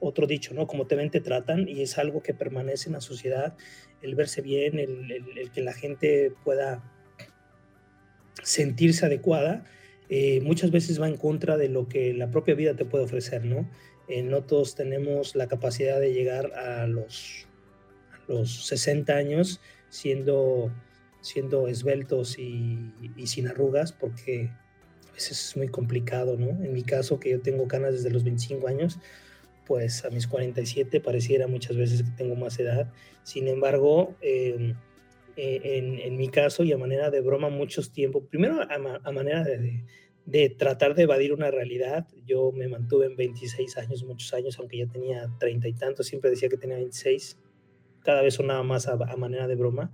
[0.01, 0.67] otro dicho, ¿no?
[0.67, 3.57] Como te ven, te tratan, y es algo que permanece en la sociedad,
[4.01, 6.83] el verse bien, el, el, que la gente pueda
[8.43, 9.65] sentirse adecuada,
[10.09, 13.45] eh, muchas veces va en contra de lo que la propia vida te puede ofrecer,
[13.45, 13.69] ¿no?
[14.25, 17.49] no todos tenemos la capacidad de llegar a los
[18.29, 20.73] los 60 años siendo,
[21.21, 22.93] siendo esbeltos y,
[23.27, 24.51] sin arrugas, porque
[25.09, 26.49] a veces es muy complicado, ¿no?
[26.65, 28.99] En mi caso, que yo tengo canas desde los 25 años,
[29.67, 32.93] pues a mis 47 pareciera muchas veces que tengo más edad.
[33.23, 34.75] Sin embargo, em,
[35.37, 39.85] e, en, mi caso y a manera de broma muchos tiempos, primero a, manera de,
[40.27, 44.79] de, tratar de evadir una realidad, yo me mantuve en 26 años, muchos años, aunque
[44.79, 47.39] ya tenía 30 y tantos, siempre decía que tenía 26
[48.05, 49.91] cada vez sonaba más a, manera de broma,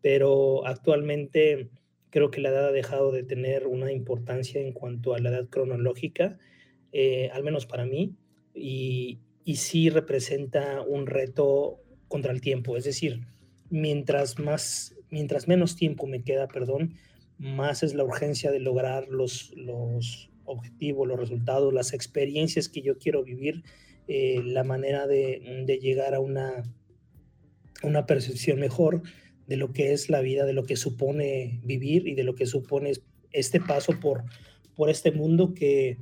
[0.00, 1.70] pero actualmente
[2.10, 5.48] creo que la edad ha dejado de tener una importancia en cuanto a la edad
[5.48, 6.38] cronológica,
[6.92, 8.14] eh, al menos para mí,
[8.54, 13.26] y, y sí representa un reto contra el tiempo, es decir,
[13.70, 16.94] mientras más, mientras menos tiempo me queda, perdón,
[17.38, 22.98] más es la urgencia de lograr los, los objetivos, los resultados, las experiencias que yo
[22.98, 23.62] quiero vivir,
[24.08, 26.62] eh, la manera de, de, llegar a una
[27.82, 29.02] una percepción mejor
[29.46, 32.46] de lo que es la vida, de lo que supone vivir y de lo que
[32.46, 32.92] supone
[33.32, 34.24] este paso por,
[34.74, 35.98] por este mundo que,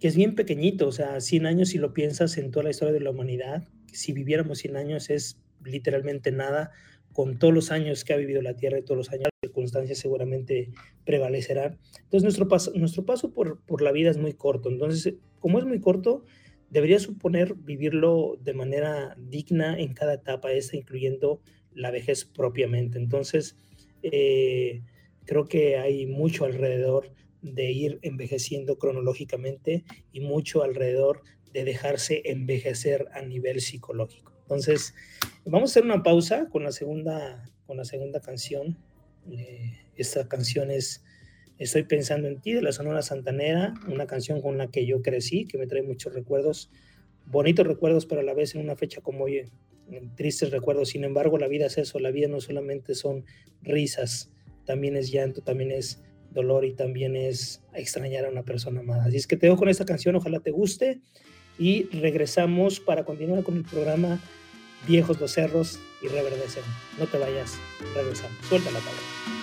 [0.00, 2.92] que es bien pequeñito, o sea, 100 años si lo piensas en toda la historia
[2.92, 6.72] de la humanidad, si viviéramos 100 años es literalmente nada,
[7.12, 9.98] con todos los años que ha vivido la Tierra y todos los años, las circunstancias
[9.98, 10.72] seguramente
[11.04, 11.78] prevalecerán.
[12.02, 15.64] Entonces nuestro paso, nuestro paso por, por la vida es muy corto, entonces como es
[15.64, 16.24] muy corto,
[16.74, 21.40] debería suponer vivirlo de manera digna en cada etapa, esta incluyendo
[21.72, 22.98] la vejez propiamente.
[22.98, 23.56] Entonces,
[24.02, 24.82] eh,
[25.24, 33.06] creo que hay mucho alrededor de ir envejeciendo cronológicamente y mucho alrededor de dejarse envejecer
[33.12, 34.32] a nivel psicológico.
[34.40, 34.94] Entonces,
[35.44, 38.76] vamos a hacer una pausa con la segunda, con la segunda canción.
[39.30, 41.04] Eh, esta canción es
[41.58, 45.46] Estoy pensando en ti de la Sonora Santanera, una canción con la que yo crecí,
[45.46, 46.70] que me trae muchos recuerdos,
[47.26, 49.44] bonitos recuerdos, pero a la vez en una fecha como hoy,
[50.16, 50.90] tristes recuerdos.
[50.90, 53.24] Sin embargo, la vida es eso, la vida no solamente son
[53.62, 54.32] risas,
[54.64, 59.06] también es llanto, también es dolor y también es extrañar a una persona más.
[59.06, 61.00] Así es que te dejo con esta canción, ojalá te guste
[61.58, 64.20] y regresamos para continuar con el programa
[64.88, 66.64] Viejos los Cerros y Reverdecen.
[66.98, 67.56] No te vayas,
[67.94, 68.36] regresamos.
[68.48, 69.33] Suelta la palabra.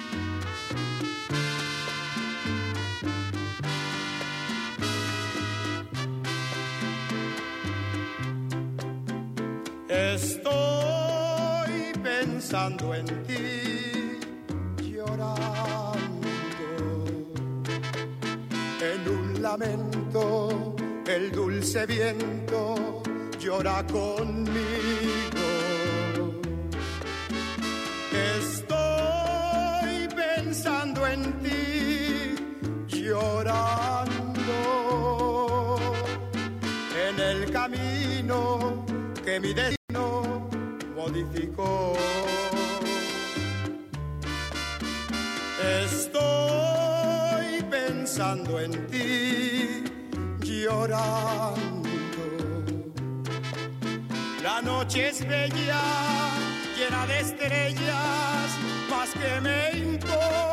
[10.13, 14.19] Estoy pensando en ti,
[14.91, 15.99] llorando
[18.81, 20.75] en un lamento,
[21.07, 23.01] el dulce viento
[23.41, 24.51] llora conmigo.
[28.37, 32.35] Estoy pensando en ti,
[32.87, 34.51] llorando
[37.07, 38.85] en el camino
[39.23, 39.53] que mi
[45.83, 49.83] Estoy pensando en ti,
[50.41, 51.89] llorando.
[54.41, 55.81] La noche es bella,
[56.75, 58.57] llena de estrellas,
[58.89, 60.50] más que me importa.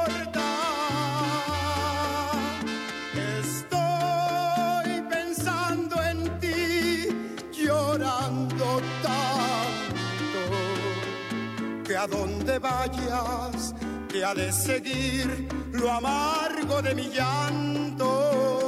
[11.98, 13.74] A donde vayas
[14.08, 18.67] te ha de seguir lo amargo de mi llanto.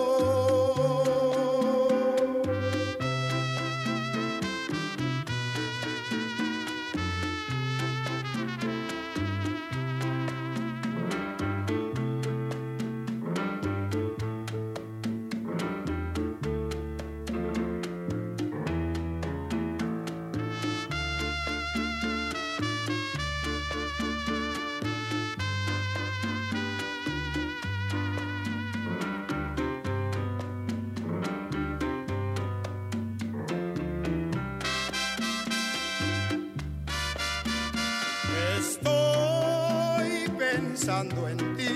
[40.88, 41.68] En ti,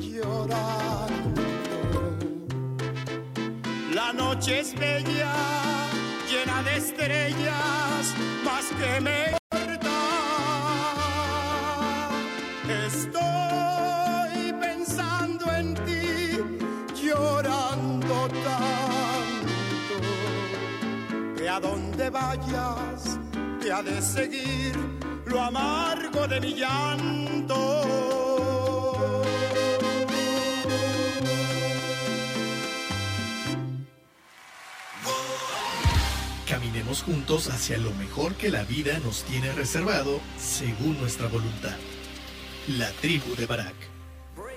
[0.00, 1.42] llorando.
[3.92, 5.34] La noche es bella,
[6.30, 9.98] llena de estrellas, más que me importa.
[12.86, 16.38] Estoy pensando en ti,
[17.02, 19.96] llorando tanto,
[21.36, 23.18] que a donde vayas
[23.60, 24.97] te ha de seguir
[25.28, 27.54] lo amargo de mi llanto.
[36.48, 41.76] Caminemos juntos hacia lo mejor que la vida nos tiene reservado según nuestra voluntad.
[42.66, 43.76] La tribu de Barak.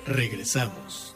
[0.06, 1.16] Regresamos.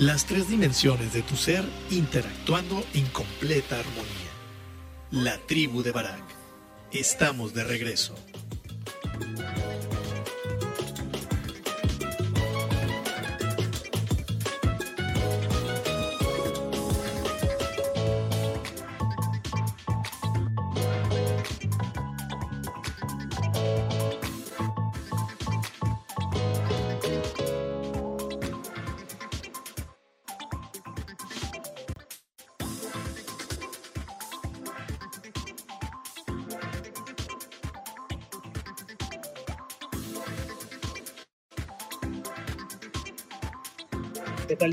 [0.00, 4.30] Las tres dimensiones de tu ser interactuando en completa armonía.
[5.10, 6.24] La tribu de Barak.
[6.90, 8.14] Estamos de regreso.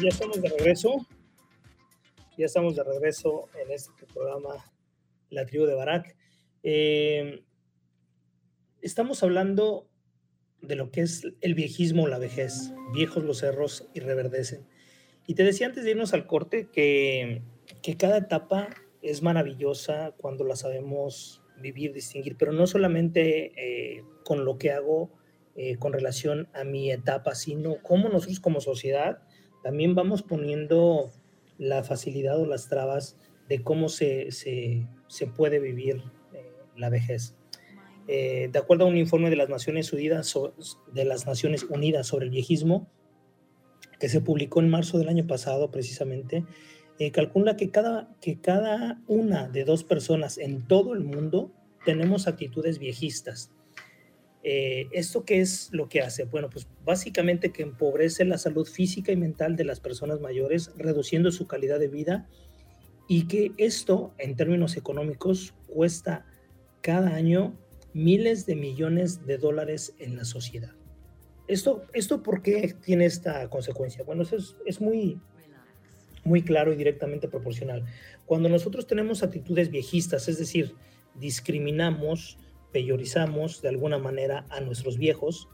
[0.02, 1.06] Ya estamos de regreso.
[2.38, 4.64] Ya estamos de regreso en este programa
[5.32, 6.16] La Tribu de Barak.
[6.62, 7.44] Eh,
[8.82, 9.88] estamos hablando
[10.62, 12.74] de lo que es el viejismo o la vejez.
[12.94, 14.68] Viejos los cerros y reverdecen.
[15.26, 17.42] Y te decía antes de irnos al corte que,
[17.82, 18.70] que cada etapa
[19.02, 25.12] es maravillosa cuando la sabemos vivir, distinguir, pero no solamente eh, con lo que hago
[25.56, 29.27] eh, con relación a mi etapa, sino cómo nosotros como sociedad
[29.68, 31.12] también vamos poniendo
[31.58, 33.18] la facilidad o las trabas
[33.50, 36.04] de cómo se, se, se puede vivir
[36.34, 37.36] eh, la vejez.
[38.08, 40.34] de acuerdo a un informe de las Naciones Unidas,
[40.94, 42.88] de las Naciones Unidas sobre el viejismo,
[44.00, 46.46] que se publicó en marzo del año pasado precisamente,
[46.98, 51.52] eh, calcula que cada, que cada una de dos personas en todo el mundo
[51.84, 53.52] tenemos actitudes viejistas.
[54.44, 56.26] Eh, ¿Esto qué es lo que hace?
[56.26, 61.32] Bueno, pues básicamente que empobrece la salud física y mental de las personas mayores, reduciendo
[61.32, 62.28] su calidad de vida
[63.08, 66.26] y que esto, en términos económicos, cuesta
[66.82, 67.58] cada año
[67.94, 70.72] miles de millones de dólares en la sociedad.
[71.48, 74.04] ¿Esto, esto por qué tiene esta consecuencia?
[74.04, 75.20] Bueno, eso es, es muy,
[76.26, 77.86] muy claro y directamente proporcional.
[78.26, 80.76] Cuando nosotros tenemos actitudes viejistas, es decir,
[81.16, 82.38] discriminamos,
[82.72, 85.48] peyorizamos de alguna manera a nuestros viejos,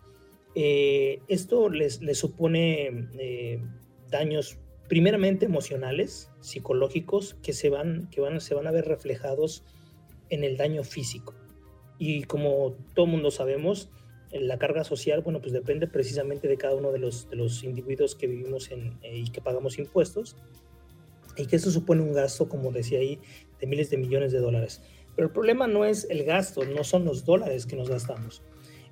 [0.55, 3.61] eh, esto les, les supone eh,
[4.09, 9.63] daños primeramente emocionales, psicológicos, que, se van, que van, se van a ver reflejados
[10.29, 11.33] en el daño físico.
[11.97, 13.89] Y como todo mundo sabemos,
[14.31, 18.15] la carga social, bueno, pues depende precisamente de cada uno de los, de los individuos
[18.15, 20.35] que vivimos en, eh, y que pagamos impuestos
[21.37, 23.19] y que eso supone un gasto, como decía ahí,
[23.59, 24.81] de miles de millones de dólares.
[25.15, 28.41] Pero el problema no es el gasto, no son los dólares que nos gastamos.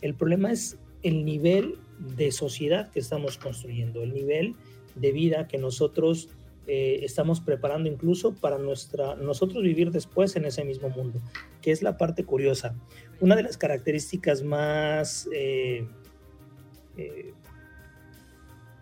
[0.02, 1.80] El problema es el nivel
[2.16, 4.56] de sociedad que estamos construyendo, el nivel
[4.96, 6.30] de vida que nosotros
[6.68, 11.20] eh, estamos preparando incluso para nuestra, nosotros vivir después en ese mismo mundo,
[11.62, 12.76] que es la parte curiosa.
[13.20, 15.28] Una de las características más...
[15.34, 15.88] Eh,
[16.98, 17.34] eh,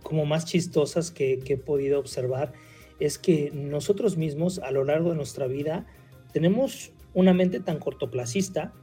[0.03, 2.53] como más chistosas que, que he podido observar
[2.99, 5.85] es que nosotros mismos a lo largo de nuestra vida
[6.33, 8.73] tenemos una mente tan cortoplacista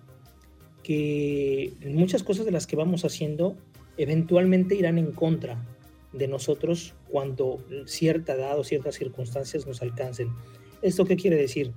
[0.83, 3.57] que muchas cosas de las que vamos haciendo
[3.97, 5.65] eventualmente irán en contra
[6.13, 10.29] de nosotros cuando cierta edad o ciertas circunstancias nos alcancen.
[10.83, 11.73] ¿Esto qué quiere decir?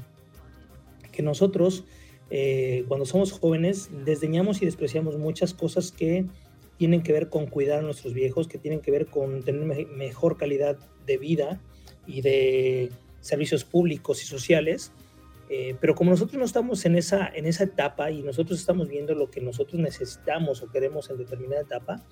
[1.12, 1.86] Que nosotros
[2.30, 6.26] eh, cuando somos jóvenes desdeñamos y despreciamos muchas cosas que
[6.78, 10.38] tienen que ver con cuidar a nuestros viejos, que tienen que ver con tener mejor
[10.38, 11.60] calidad de vida,
[12.10, 12.90] y de
[13.22, 14.92] servicios públicos y sociales.
[15.50, 19.16] Eh, pero como nosotros no estamos en esa, en esa etapa y nosotros estamos viendo
[19.16, 22.04] lo que nosotros necesitamos o queremos en determinada etapa,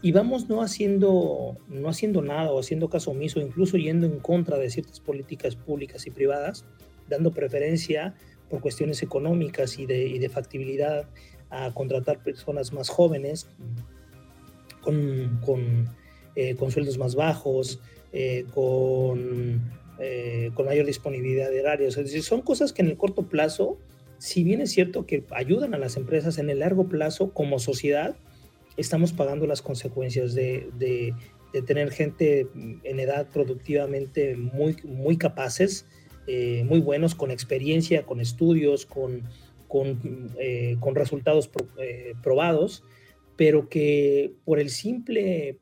[0.00, 4.58] y vamos no haciendo, no haciendo nada o haciendo caso omiso, incluso yendo en contra
[4.58, 6.66] de ciertas políticas públicas y privadas,
[7.08, 8.14] dando preferencia
[8.50, 11.08] por cuestiones económicas y de, y de factibilidad
[11.48, 13.48] a contratar personas más jóvenes
[14.82, 15.88] con, con,
[16.34, 17.80] eh, con sueldos más bajos,
[18.12, 19.62] eh, con,
[19.98, 21.96] eh, con mayor disponibilidad de horarios.
[21.96, 23.78] Es son cosas que en el corto plazo,
[24.18, 28.16] si bien es cierto que ayudan a las empresas, en el largo plazo, como sociedad,
[28.76, 31.14] estamos pagando las consecuencias de, de,
[31.62, 32.48] tener gente
[32.82, 35.86] en edad productivamente muy, muy capaces,
[36.26, 39.22] eh, muy buenos, con experiencia, con estudios, con,
[39.68, 40.32] con,
[40.80, 41.48] con resultados
[42.24, 42.82] probados,
[43.36, 45.58] pero que por el simple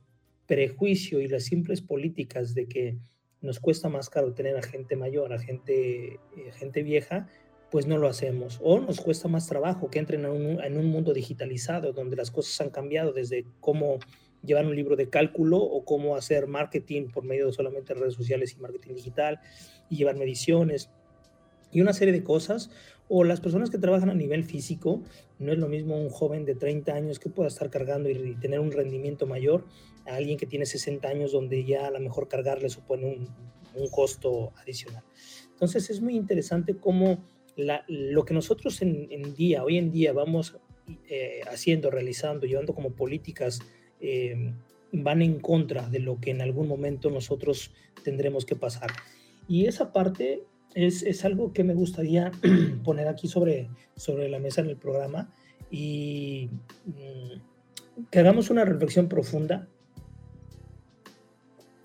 [0.46, 2.96] prejuicio y las simples políticas de que
[3.42, 7.28] nos cuesta más caro tener a gente mayor, a gente, eh, gente vieja,
[7.70, 8.60] pues no lo hacemos.
[8.62, 12.30] O nos cuesta más trabajo que entren en un, en un, mundo digitalizado donde las
[12.30, 13.98] cosas han cambiado desde cómo
[14.42, 18.54] llevar un libro de cálculo o cómo hacer marketing por medio de solamente redes sociales
[18.56, 19.40] y marketing digital
[19.88, 20.90] y llevar mediciones
[21.72, 22.70] y una serie de cosas.
[23.08, 25.02] O las personas que trabajan a nivel físico,
[25.38, 28.60] no es lo mismo un joven de 30 años que pueda estar cargando y tener
[28.60, 29.66] un rendimiento mayor
[30.06, 33.28] a alguien que tiene 60 años donde ya a lo mejor cargar le supone un,
[33.74, 35.02] un costo adicional.
[35.50, 37.24] Entonces es muy interesante cómo
[37.56, 40.56] la, lo que nosotros en, en, día, hoy en día vamos
[41.08, 43.60] eh, haciendo, realizando, llevando como políticas,
[44.00, 44.52] eh,
[44.92, 48.90] van en contra de lo que en algún momento nosotros tendremos que pasar.
[49.48, 50.44] Y esa parte
[50.74, 52.32] es, es algo que me gustaría
[52.84, 55.32] poner aquí sobre, sobre la mesa en el programa
[55.70, 56.50] y
[56.86, 59.68] mm, que hagamos una reflexión profunda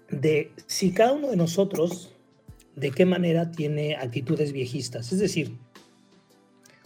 [0.10, 2.14] de si cada uno de nosotros
[2.76, 5.12] de qué manera tiene actitudes viejistas.
[5.12, 5.58] Es decir,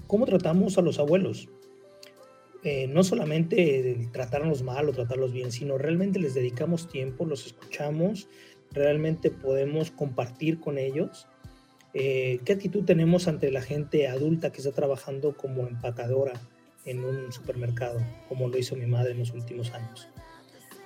[0.07, 1.49] cómo tratamos a los abuelos.
[2.63, 8.29] Eh, no solamente tratarlos mal o tratarlos bien, sino realmente les dedicamos tiempo, los escuchamos,
[8.71, 11.27] realmente podemos compartir con ellos?
[11.93, 16.33] Eh, ¿Qué actitud tenemos ante la gente adulta que está trabajando como empacadora
[16.85, 20.07] en un supermercado, como lo hizo mi madre en los últimos años?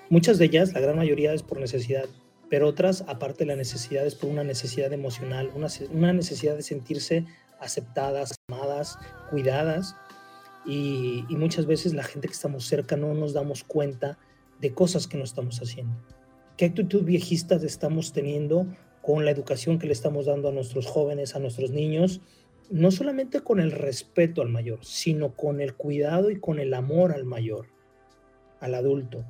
[0.09, 2.05] Muchas de ellas, la gran mayoría es por necesidad,
[2.49, 7.25] pero otras, aparte de la necesidad, es por una necesidad emocional, una, necesidad de sentirse
[7.59, 8.97] aceptadas, amadas,
[9.29, 9.95] cuidadas.
[10.65, 14.17] Y, y, muchas veces la gente que estamos cerca no nos damos cuenta
[14.59, 15.95] de cosas que no estamos haciendo.
[16.57, 18.65] ¿Qué actitud viejista estamos teniendo
[19.05, 22.21] con la educación que le estamos dando a nuestros jóvenes, a nuestros niños?
[22.71, 27.11] No solamente con el respeto al mayor, sino con el cuidado y con el amor
[27.11, 27.67] al mayor,
[28.59, 29.23] al adulto,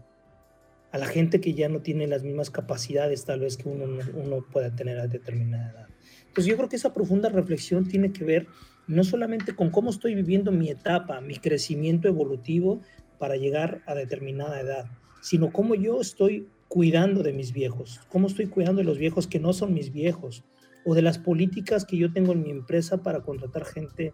[0.93, 4.45] a la gente que ya no tiene las mismas capacidades tal vez que uno, uno
[4.49, 5.87] pueda tener a determinada edad.
[6.33, 8.47] Pues yo creo que esa profunda reflexión tiene que ver
[8.87, 12.79] no solamente con cómo estoy viviendo mi etapa, mi crecimiento evolutivo
[13.19, 14.85] para llegar a determinada edad,
[15.21, 19.39] sino cómo yo estoy cuidando de mis viejos, cómo estoy cuidando de los viejos que
[19.39, 20.43] no son mis viejos,
[20.83, 24.11] o de las políticas que yo tengo en mi empresa para contratar gente,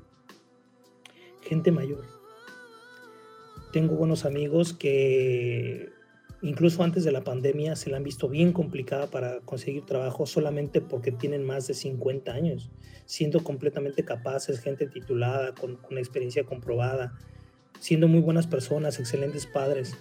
[1.41, 2.05] gente mayor.
[3.73, 5.89] Tengo buenos amigos que
[6.43, 10.81] incluso antes de la pandemia se la han visto bien complicada para conseguir trabajo solamente
[10.81, 12.69] porque tienen más de 50 años,
[13.05, 17.17] siendo completamente capaces, gente titulada, con, con experiencia comprobada,
[17.79, 19.97] siendo muy buenas personas, excelentes padres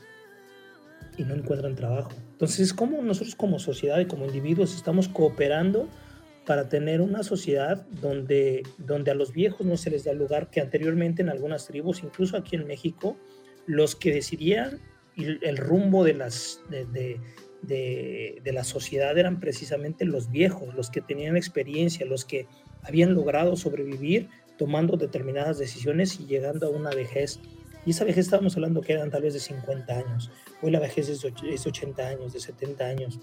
[1.17, 2.11] y no encuentran trabajo.
[2.33, 5.89] Entonces, ¿cómo nosotros como sociedad y como individuos estamos cooperando
[6.47, 10.61] para tener una sociedad donde, donde a los viejos no se les da lugar que
[10.61, 13.17] anteriormente en algunas tribus, incluso aquí en México,
[13.67, 14.81] los que decidían
[15.17, 17.21] el rumbo de, las, de,
[17.63, 22.47] de, la sociedad eran precisamente los viejos, los que tenían experiencia, los que
[22.83, 27.41] habían logrado sobrevivir tomando determinadas decisiones y llegando a una vejez.
[27.87, 30.31] Y esa vejez estábamos hablando que eran tal vez de 50 años,
[30.63, 33.19] hoy la vejez es de 80 años, de 70 años.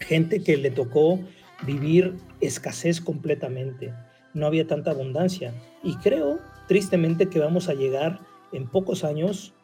[0.00, 1.20] Gente que le tocó
[1.66, 3.92] vivir escasez completamente,
[4.34, 5.54] no había tanta abundancia.
[5.82, 8.20] Y creo, tristemente, que vamos a llegar
[8.52, 9.54] en pocos años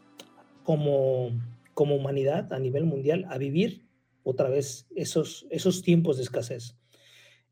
[0.63, 1.31] como,
[1.75, 3.87] como humanidad a nivel mundial a vivir
[4.23, 6.78] otra vez esos, esos tiempos de escasez.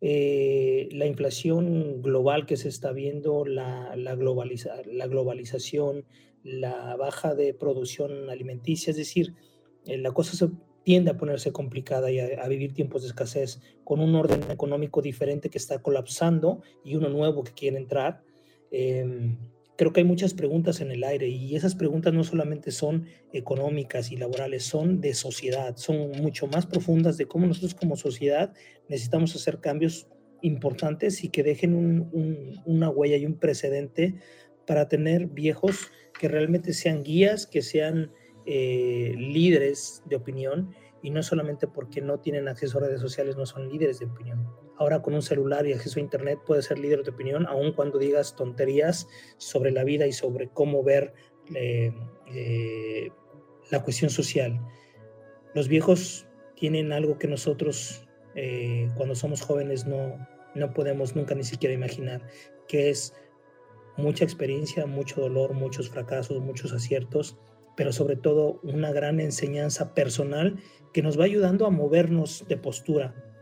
[0.01, 6.05] Eh, la inflación global que se está viendo, la, la, globaliza, la globalización,
[6.42, 9.34] la baja de producción alimenticia, es decir,
[9.86, 10.51] eh, la cosa se
[10.84, 15.51] tiende a ponerse complicada y a, vivir tiempos de escasez con un orden económico diferente
[15.51, 18.22] que está colapsando y uno nuevo que quiere entrar.
[18.70, 19.36] Eh,
[19.77, 24.11] creo que hay muchas preguntas en el aire y esas preguntas no solamente son económicas
[24.11, 28.55] y laborales, son de sociedad, son mucho más profundas de cómo nosotros como sociedad
[28.89, 30.09] necesitamos hacer cambios
[30.43, 34.14] importantes y que dejen un, un, una huella y un precedente
[34.66, 38.11] para tener viejos que realmente sean guías, que sean
[38.47, 43.47] eh, líderes de opinión y no solamente porque no tienen acceso a redes sociales, no
[43.47, 44.47] son líderes de opinión
[44.79, 47.99] ahora con un celular y acceso a Internet puedes ser líder de opinión, aun cuando
[47.99, 49.09] digas tonterías
[49.39, 51.14] sobre la vida y sobre cómo ver
[51.55, 51.93] eh,
[52.35, 53.11] eh,
[53.70, 54.61] la cuestión social.
[55.55, 60.16] Los viejos tienen algo que nosotros eh, cuando somos jóvenes no,
[60.55, 62.27] no podemos nunca ni siquiera imaginar,
[62.68, 63.14] que es
[63.97, 67.39] mucha experiencia, mucho dolor, muchos fracasos, muchos aciertos,
[67.77, 70.59] pero sobre todo una gran enseñanza personal
[70.93, 73.36] que nos va ayudando a movernos de postura,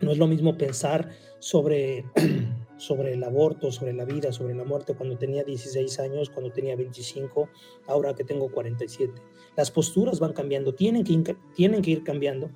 [0.00, 2.04] no es lo mismo pensar sobre,
[2.76, 6.76] sobre el aborto, sobre la vida, sobre la muerte cuando tenía 16 años, cuando tenía
[6.76, 7.48] 25,
[7.86, 9.12] ahora que tengo 47.
[9.56, 12.50] Las posturas van cambiando, tienen que, tienen que ir cambiando.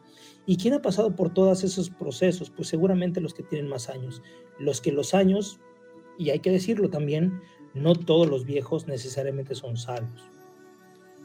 [0.46, 2.50] ¿Y quién ha pasado por todos esos procesos?
[2.50, 4.22] Pues seguramente los que tienen más años.
[4.58, 5.60] Los que los años,
[6.18, 7.40] y hay que decirlo también,
[7.74, 10.32] no todos los viejos necesariamente son sabios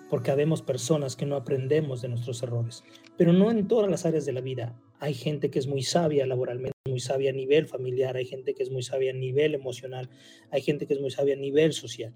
[0.09, 2.83] porque habemos personas que no aprendemos de nuestros errores,
[3.17, 4.73] pero no en todas las áreas de la vida.
[4.99, 8.63] Hay gente que es muy sabia laboralmente, muy sabia a nivel familiar, hay gente que
[8.63, 10.09] es muy sabia a nivel emocional,
[10.51, 12.13] hay gente que es muy sabia a nivel social.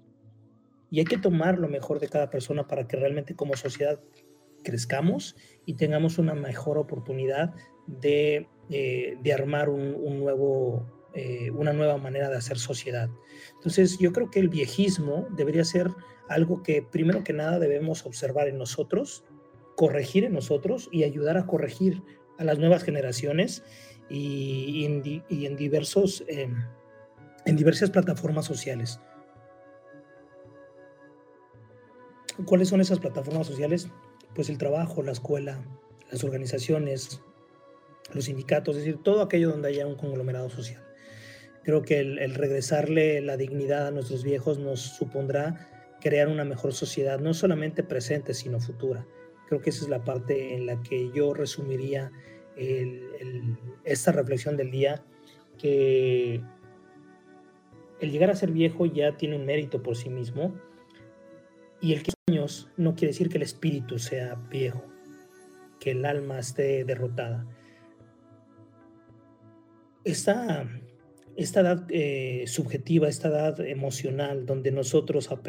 [0.90, 4.00] Y hay que tomar lo mejor de cada persona para que realmente como sociedad
[4.62, 7.54] crezcamos y tengamos una mejor oportunidad
[7.86, 13.10] de, eh, de armar un, nuevo, eh, una nueva manera de hacer sociedad.
[13.54, 15.90] Entonces yo creo que el viejismo debería ser
[16.28, 19.24] algo que primero que nada debemos observar en nosotros,
[19.76, 22.02] corregir en nosotros y ayudar a corregir
[22.38, 23.62] a las nuevas generaciones
[24.08, 26.48] y, en, diversos, eh,
[27.44, 29.00] en diversas plataformas sociales.
[32.46, 33.88] ¿Cuáles son esas plataformas sociales?
[34.34, 35.62] Pues el trabajo, la escuela,
[36.10, 37.20] las organizaciones,
[38.12, 40.82] los sindicatos, es decir, todo aquello donde haya un conglomerado social.
[41.62, 45.68] Creo que el regresarle la dignidad a nuestros viejos nos supondrá
[46.02, 49.06] crear una mejor sociedad, no solamente presente, sino futura.
[49.52, 52.10] Creo que esa es la parte en la que yo resumiría
[53.84, 55.04] esta reflexión del día,
[55.58, 56.40] que
[58.00, 60.54] el llegar a ser viejo ya tiene un mérito por sí mismo
[61.82, 64.82] y el que años no quiere decir que el espíritu sea viejo,
[65.78, 67.46] que el alma esté derrotada.
[70.02, 70.66] Esta,
[71.36, 75.42] esta edad eh, subjetiva, esta edad emocional, donde nosotros a,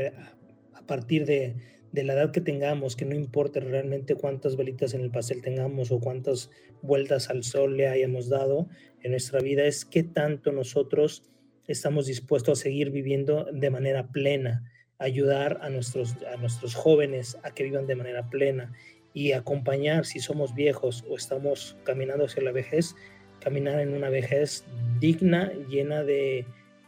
[0.86, 1.56] partir de,
[1.94, 5.92] de, la edad que tengamos, que no importa realmente cuántas velitas en el pastel tengamos
[5.92, 6.50] o cuántas
[6.82, 8.68] vueltas al sol le hayamos dado
[9.02, 11.24] en nuestra vida, es qué tanto nosotros
[11.68, 17.52] estamos dispuestos a seguir viviendo de manera plena, ayudar a nuestros, a nuestros jóvenes a
[17.54, 18.74] que vivan de manera plena
[19.14, 22.96] y acompañar si somos viejos o estamos caminando hacia la vejez,
[23.40, 24.66] caminar en una vejez
[25.00, 26.46] digna, llena de,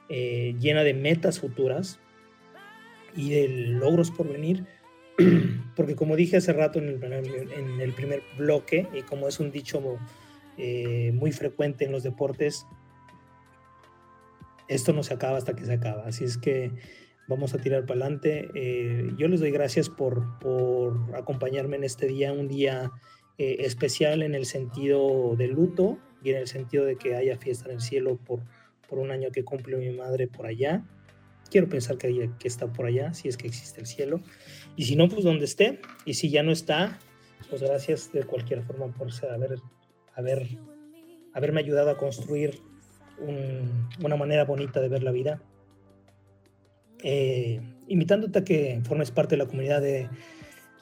[0.09, 1.99] eh, llena de metas futuras
[3.15, 4.65] y de logros por venir,
[5.75, 9.81] porque como dije hace rato en el, primer bloque, y como es un dicho
[10.57, 12.65] eh, muy frecuente en los deportes,
[14.67, 16.05] esto no se acaba hasta que se acaba.
[16.07, 16.71] Así es que
[17.27, 18.49] vamos a tirar para adelante.
[18.55, 22.91] Eh, yo les doy gracias por, por, acompañarme en este día, un día
[23.37, 27.75] especial en el sentido de luto, y en el sentido de que haya fiesta en
[27.75, 28.39] el cielo por,
[28.89, 30.83] por un año que cumple mi madre por allá.
[31.55, 34.19] Quiero pensar que, está por allá, si es que existe el cielo.
[34.75, 35.79] Y si no, pues donde esté.
[36.03, 36.99] Y si ya no está,
[37.49, 39.59] pues gracias de cualquier forma por haber,
[40.15, 40.49] haber,
[41.33, 42.59] haberme ayudado a construir
[44.03, 45.41] una manera bonita de ver la vida.
[47.01, 50.09] Eh, invitándote a que formes parte de la comunidad de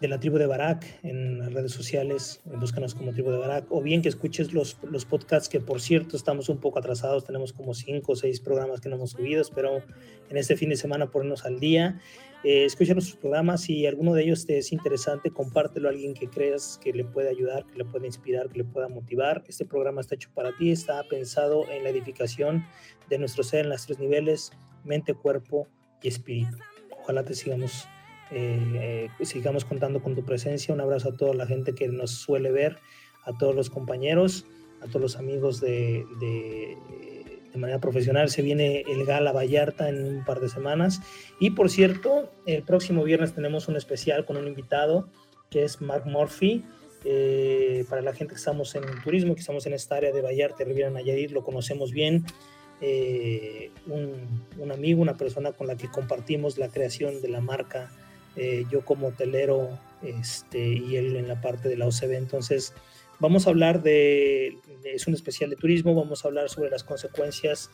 [0.01, 3.81] de la tribu de Barak en las redes sociales, búscanos como tribu de Barak, o
[3.81, 7.73] bien que escuches los, los podcasts, que por cierto estamos un poco atrasados, tenemos como
[7.73, 9.77] cinco o seis programas que no hemos subido, pero
[10.29, 11.99] en este fin de semana ponernos al día.
[12.43, 16.27] Eh, escucha nuestros programas, si alguno de ellos te es interesante, compártelo a alguien que
[16.27, 19.43] creas que le puede ayudar, que le pueda inspirar, que le pueda motivar.
[19.47, 22.65] Este programa está hecho para ti, está pensado en la edificación
[23.09, 24.51] de nuestro ser en los tres niveles,
[24.83, 25.69] mente, cuerpo
[26.01, 26.57] y espíritu.
[27.01, 27.87] Ojalá te sigamos
[28.33, 30.73] eh, sigamos contando con tu presencia.
[30.73, 32.79] Un abrazo a toda la gente que nos suele ver,
[33.25, 34.45] a todos los compañeros,
[34.81, 36.77] a todos los amigos de, de,
[37.55, 38.29] manera profesional.
[38.29, 41.01] Se viene el Gala Vallarta en un par de semanas.
[41.39, 45.07] Y por cierto, el próximo viernes tenemos un especial con un invitado
[45.51, 46.63] que es Mark Murphy.
[47.05, 50.63] Eh, para la gente que estamos en turismo, que estamos en esta área de Vallarta,
[50.63, 52.25] Riviera Nayarit, lo conocemos bien.
[52.81, 54.13] Eh, un,
[54.57, 57.91] un, amigo, una persona con la que compartimos la creación de la marca
[58.35, 59.69] eh, yo como hotelero
[60.01, 62.13] este, y él en la parte de la OCB.
[62.13, 62.73] Entonces,
[63.19, 67.69] vamos a hablar de, es un especial de turismo, vamos a hablar sobre las consecuencias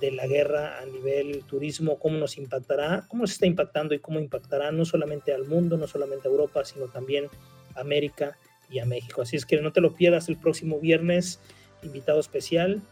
[0.00, 4.18] de la guerra a nivel turismo, cómo nos impactará, cómo se está impactando y cómo
[4.18, 7.26] impactará no solamente al mundo, no solamente a Europa, sino también
[7.74, 8.36] a América
[8.70, 9.22] y a México.
[9.22, 11.40] Así es que no te lo pierdas el próximo viernes,
[11.82, 12.82] invitado especial.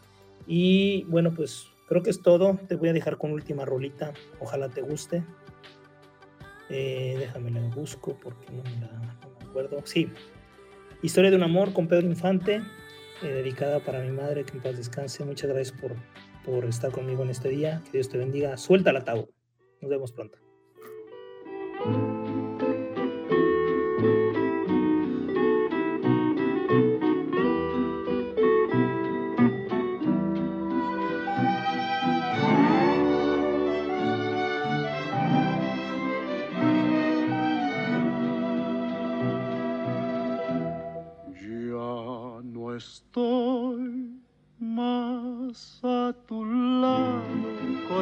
[0.46, 2.58] Y bueno, pues creo que es todo.
[2.68, 4.12] Te voy a dejar con última rolita.
[4.40, 5.24] Ojalá te guste.
[6.72, 9.80] Eh, déjame la busco porque no, me acuerdo.
[9.84, 10.10] Sí,
[11.02, 12.62] Historia de un amor con Pedro Infante,
[13.22, 15.24] eh, dedicada para mi madre, que en paz descanse.
[15.24, 15.96] Muchas gracias por,
[16.44, 17.82] por estar conmigo en este día.
[17.86, 18.56] Que Dios te bendiga.
[18.56, 19.28] Suelta la tabú.
[19.80, 20.41] Nos vemos pronto.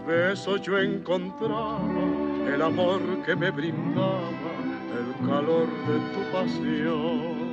[0.00, 1.78] besos yo encontraba
[2.52, 4.52] el amor que me brindaba,
[4.98, 7.52] el calor de tu pasión.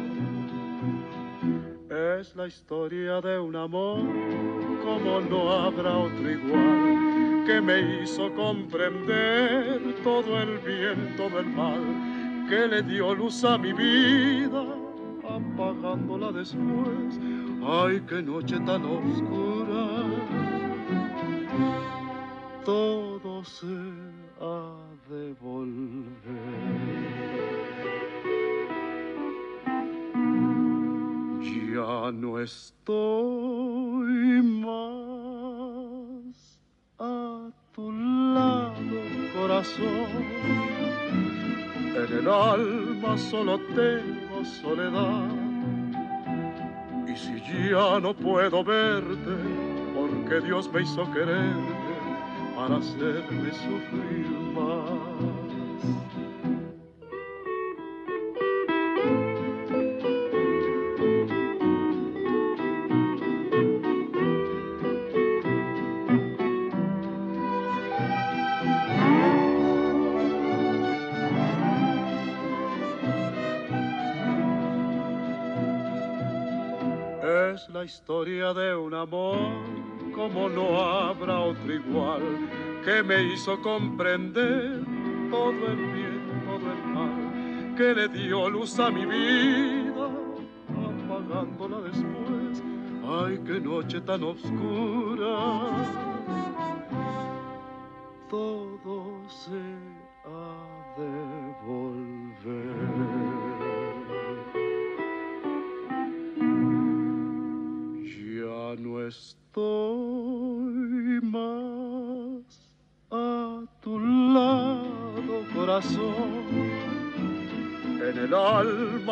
[2.20, 4.02] Es la historia de un amor
[4.84, 12.48] como no habrá otro igual, que me hizo comprender todo el bien, todo el mal,
[12.50, 14.64] que le dio luz a mi vida,
[15.24, 17.20] apagándola después.
[17.62, 20.00] Ay, qué noche tan oscura
[22.66, 23.68] todo se
[24.42, 24.76] ha
[25.10, 26.90] de volver.
[31.80, 36.60] Ya no estoy más
[37.00, 38.74] a tu lado,
[39.34, 40.12] corazón.
[41.96, 45.30] En el alma solo tengo soledad.
[47.08, 47.40] Y si
[47.70, 49.36] ya no puedo verte,
[49.96, 51.79] porque Dios me hizo quererte
[52.60, 54.90] para hacerme sufrir más.
[77.74, 82.22] la historia de un amor como no habrá otro igual
[82.84, 84.84] que me hizo comprender
[85.32, 90.10] todo el bien, todo el mal que le dio luz a mi vida,
[91.08, 92.62] apagándola después.
[93.08, 95.36] Ay, qué noche tan oscura.
[98.30, 99.19] Todo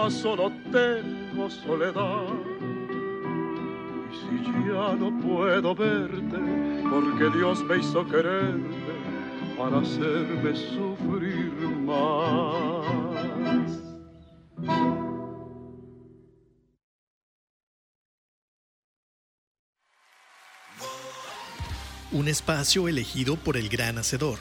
[0.10, 2.28] solo tengo soledad.
[4.12, 6.38] Y si ya no puedo verte,
[6.90, 8.78] porque Dios me hizo quererte
[9.58, 11.52] para hacerme sufrir
[11.86, 12.78] más.
[22.18, 24.40] un espacio elegido por el gran hacedor,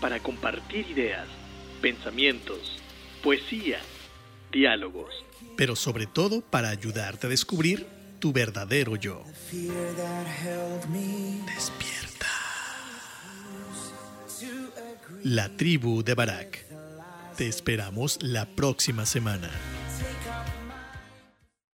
[0.00, 1.26] para compartir ideas,
[1.82, 2.78] pensamientos,
[3.22, 3.80] poesía,
[4.54, 5.12] diálogos,
[5.56, 7.86] pero sobre todo para ayudarte a descubrir
[8.20, 9.22] tu verdadero yo.
[11.54, 12.26] Despierta.
[15.22, 16.64] La tribu de Barak.
[17.36, 19.50] Te esperamos la próxima semana.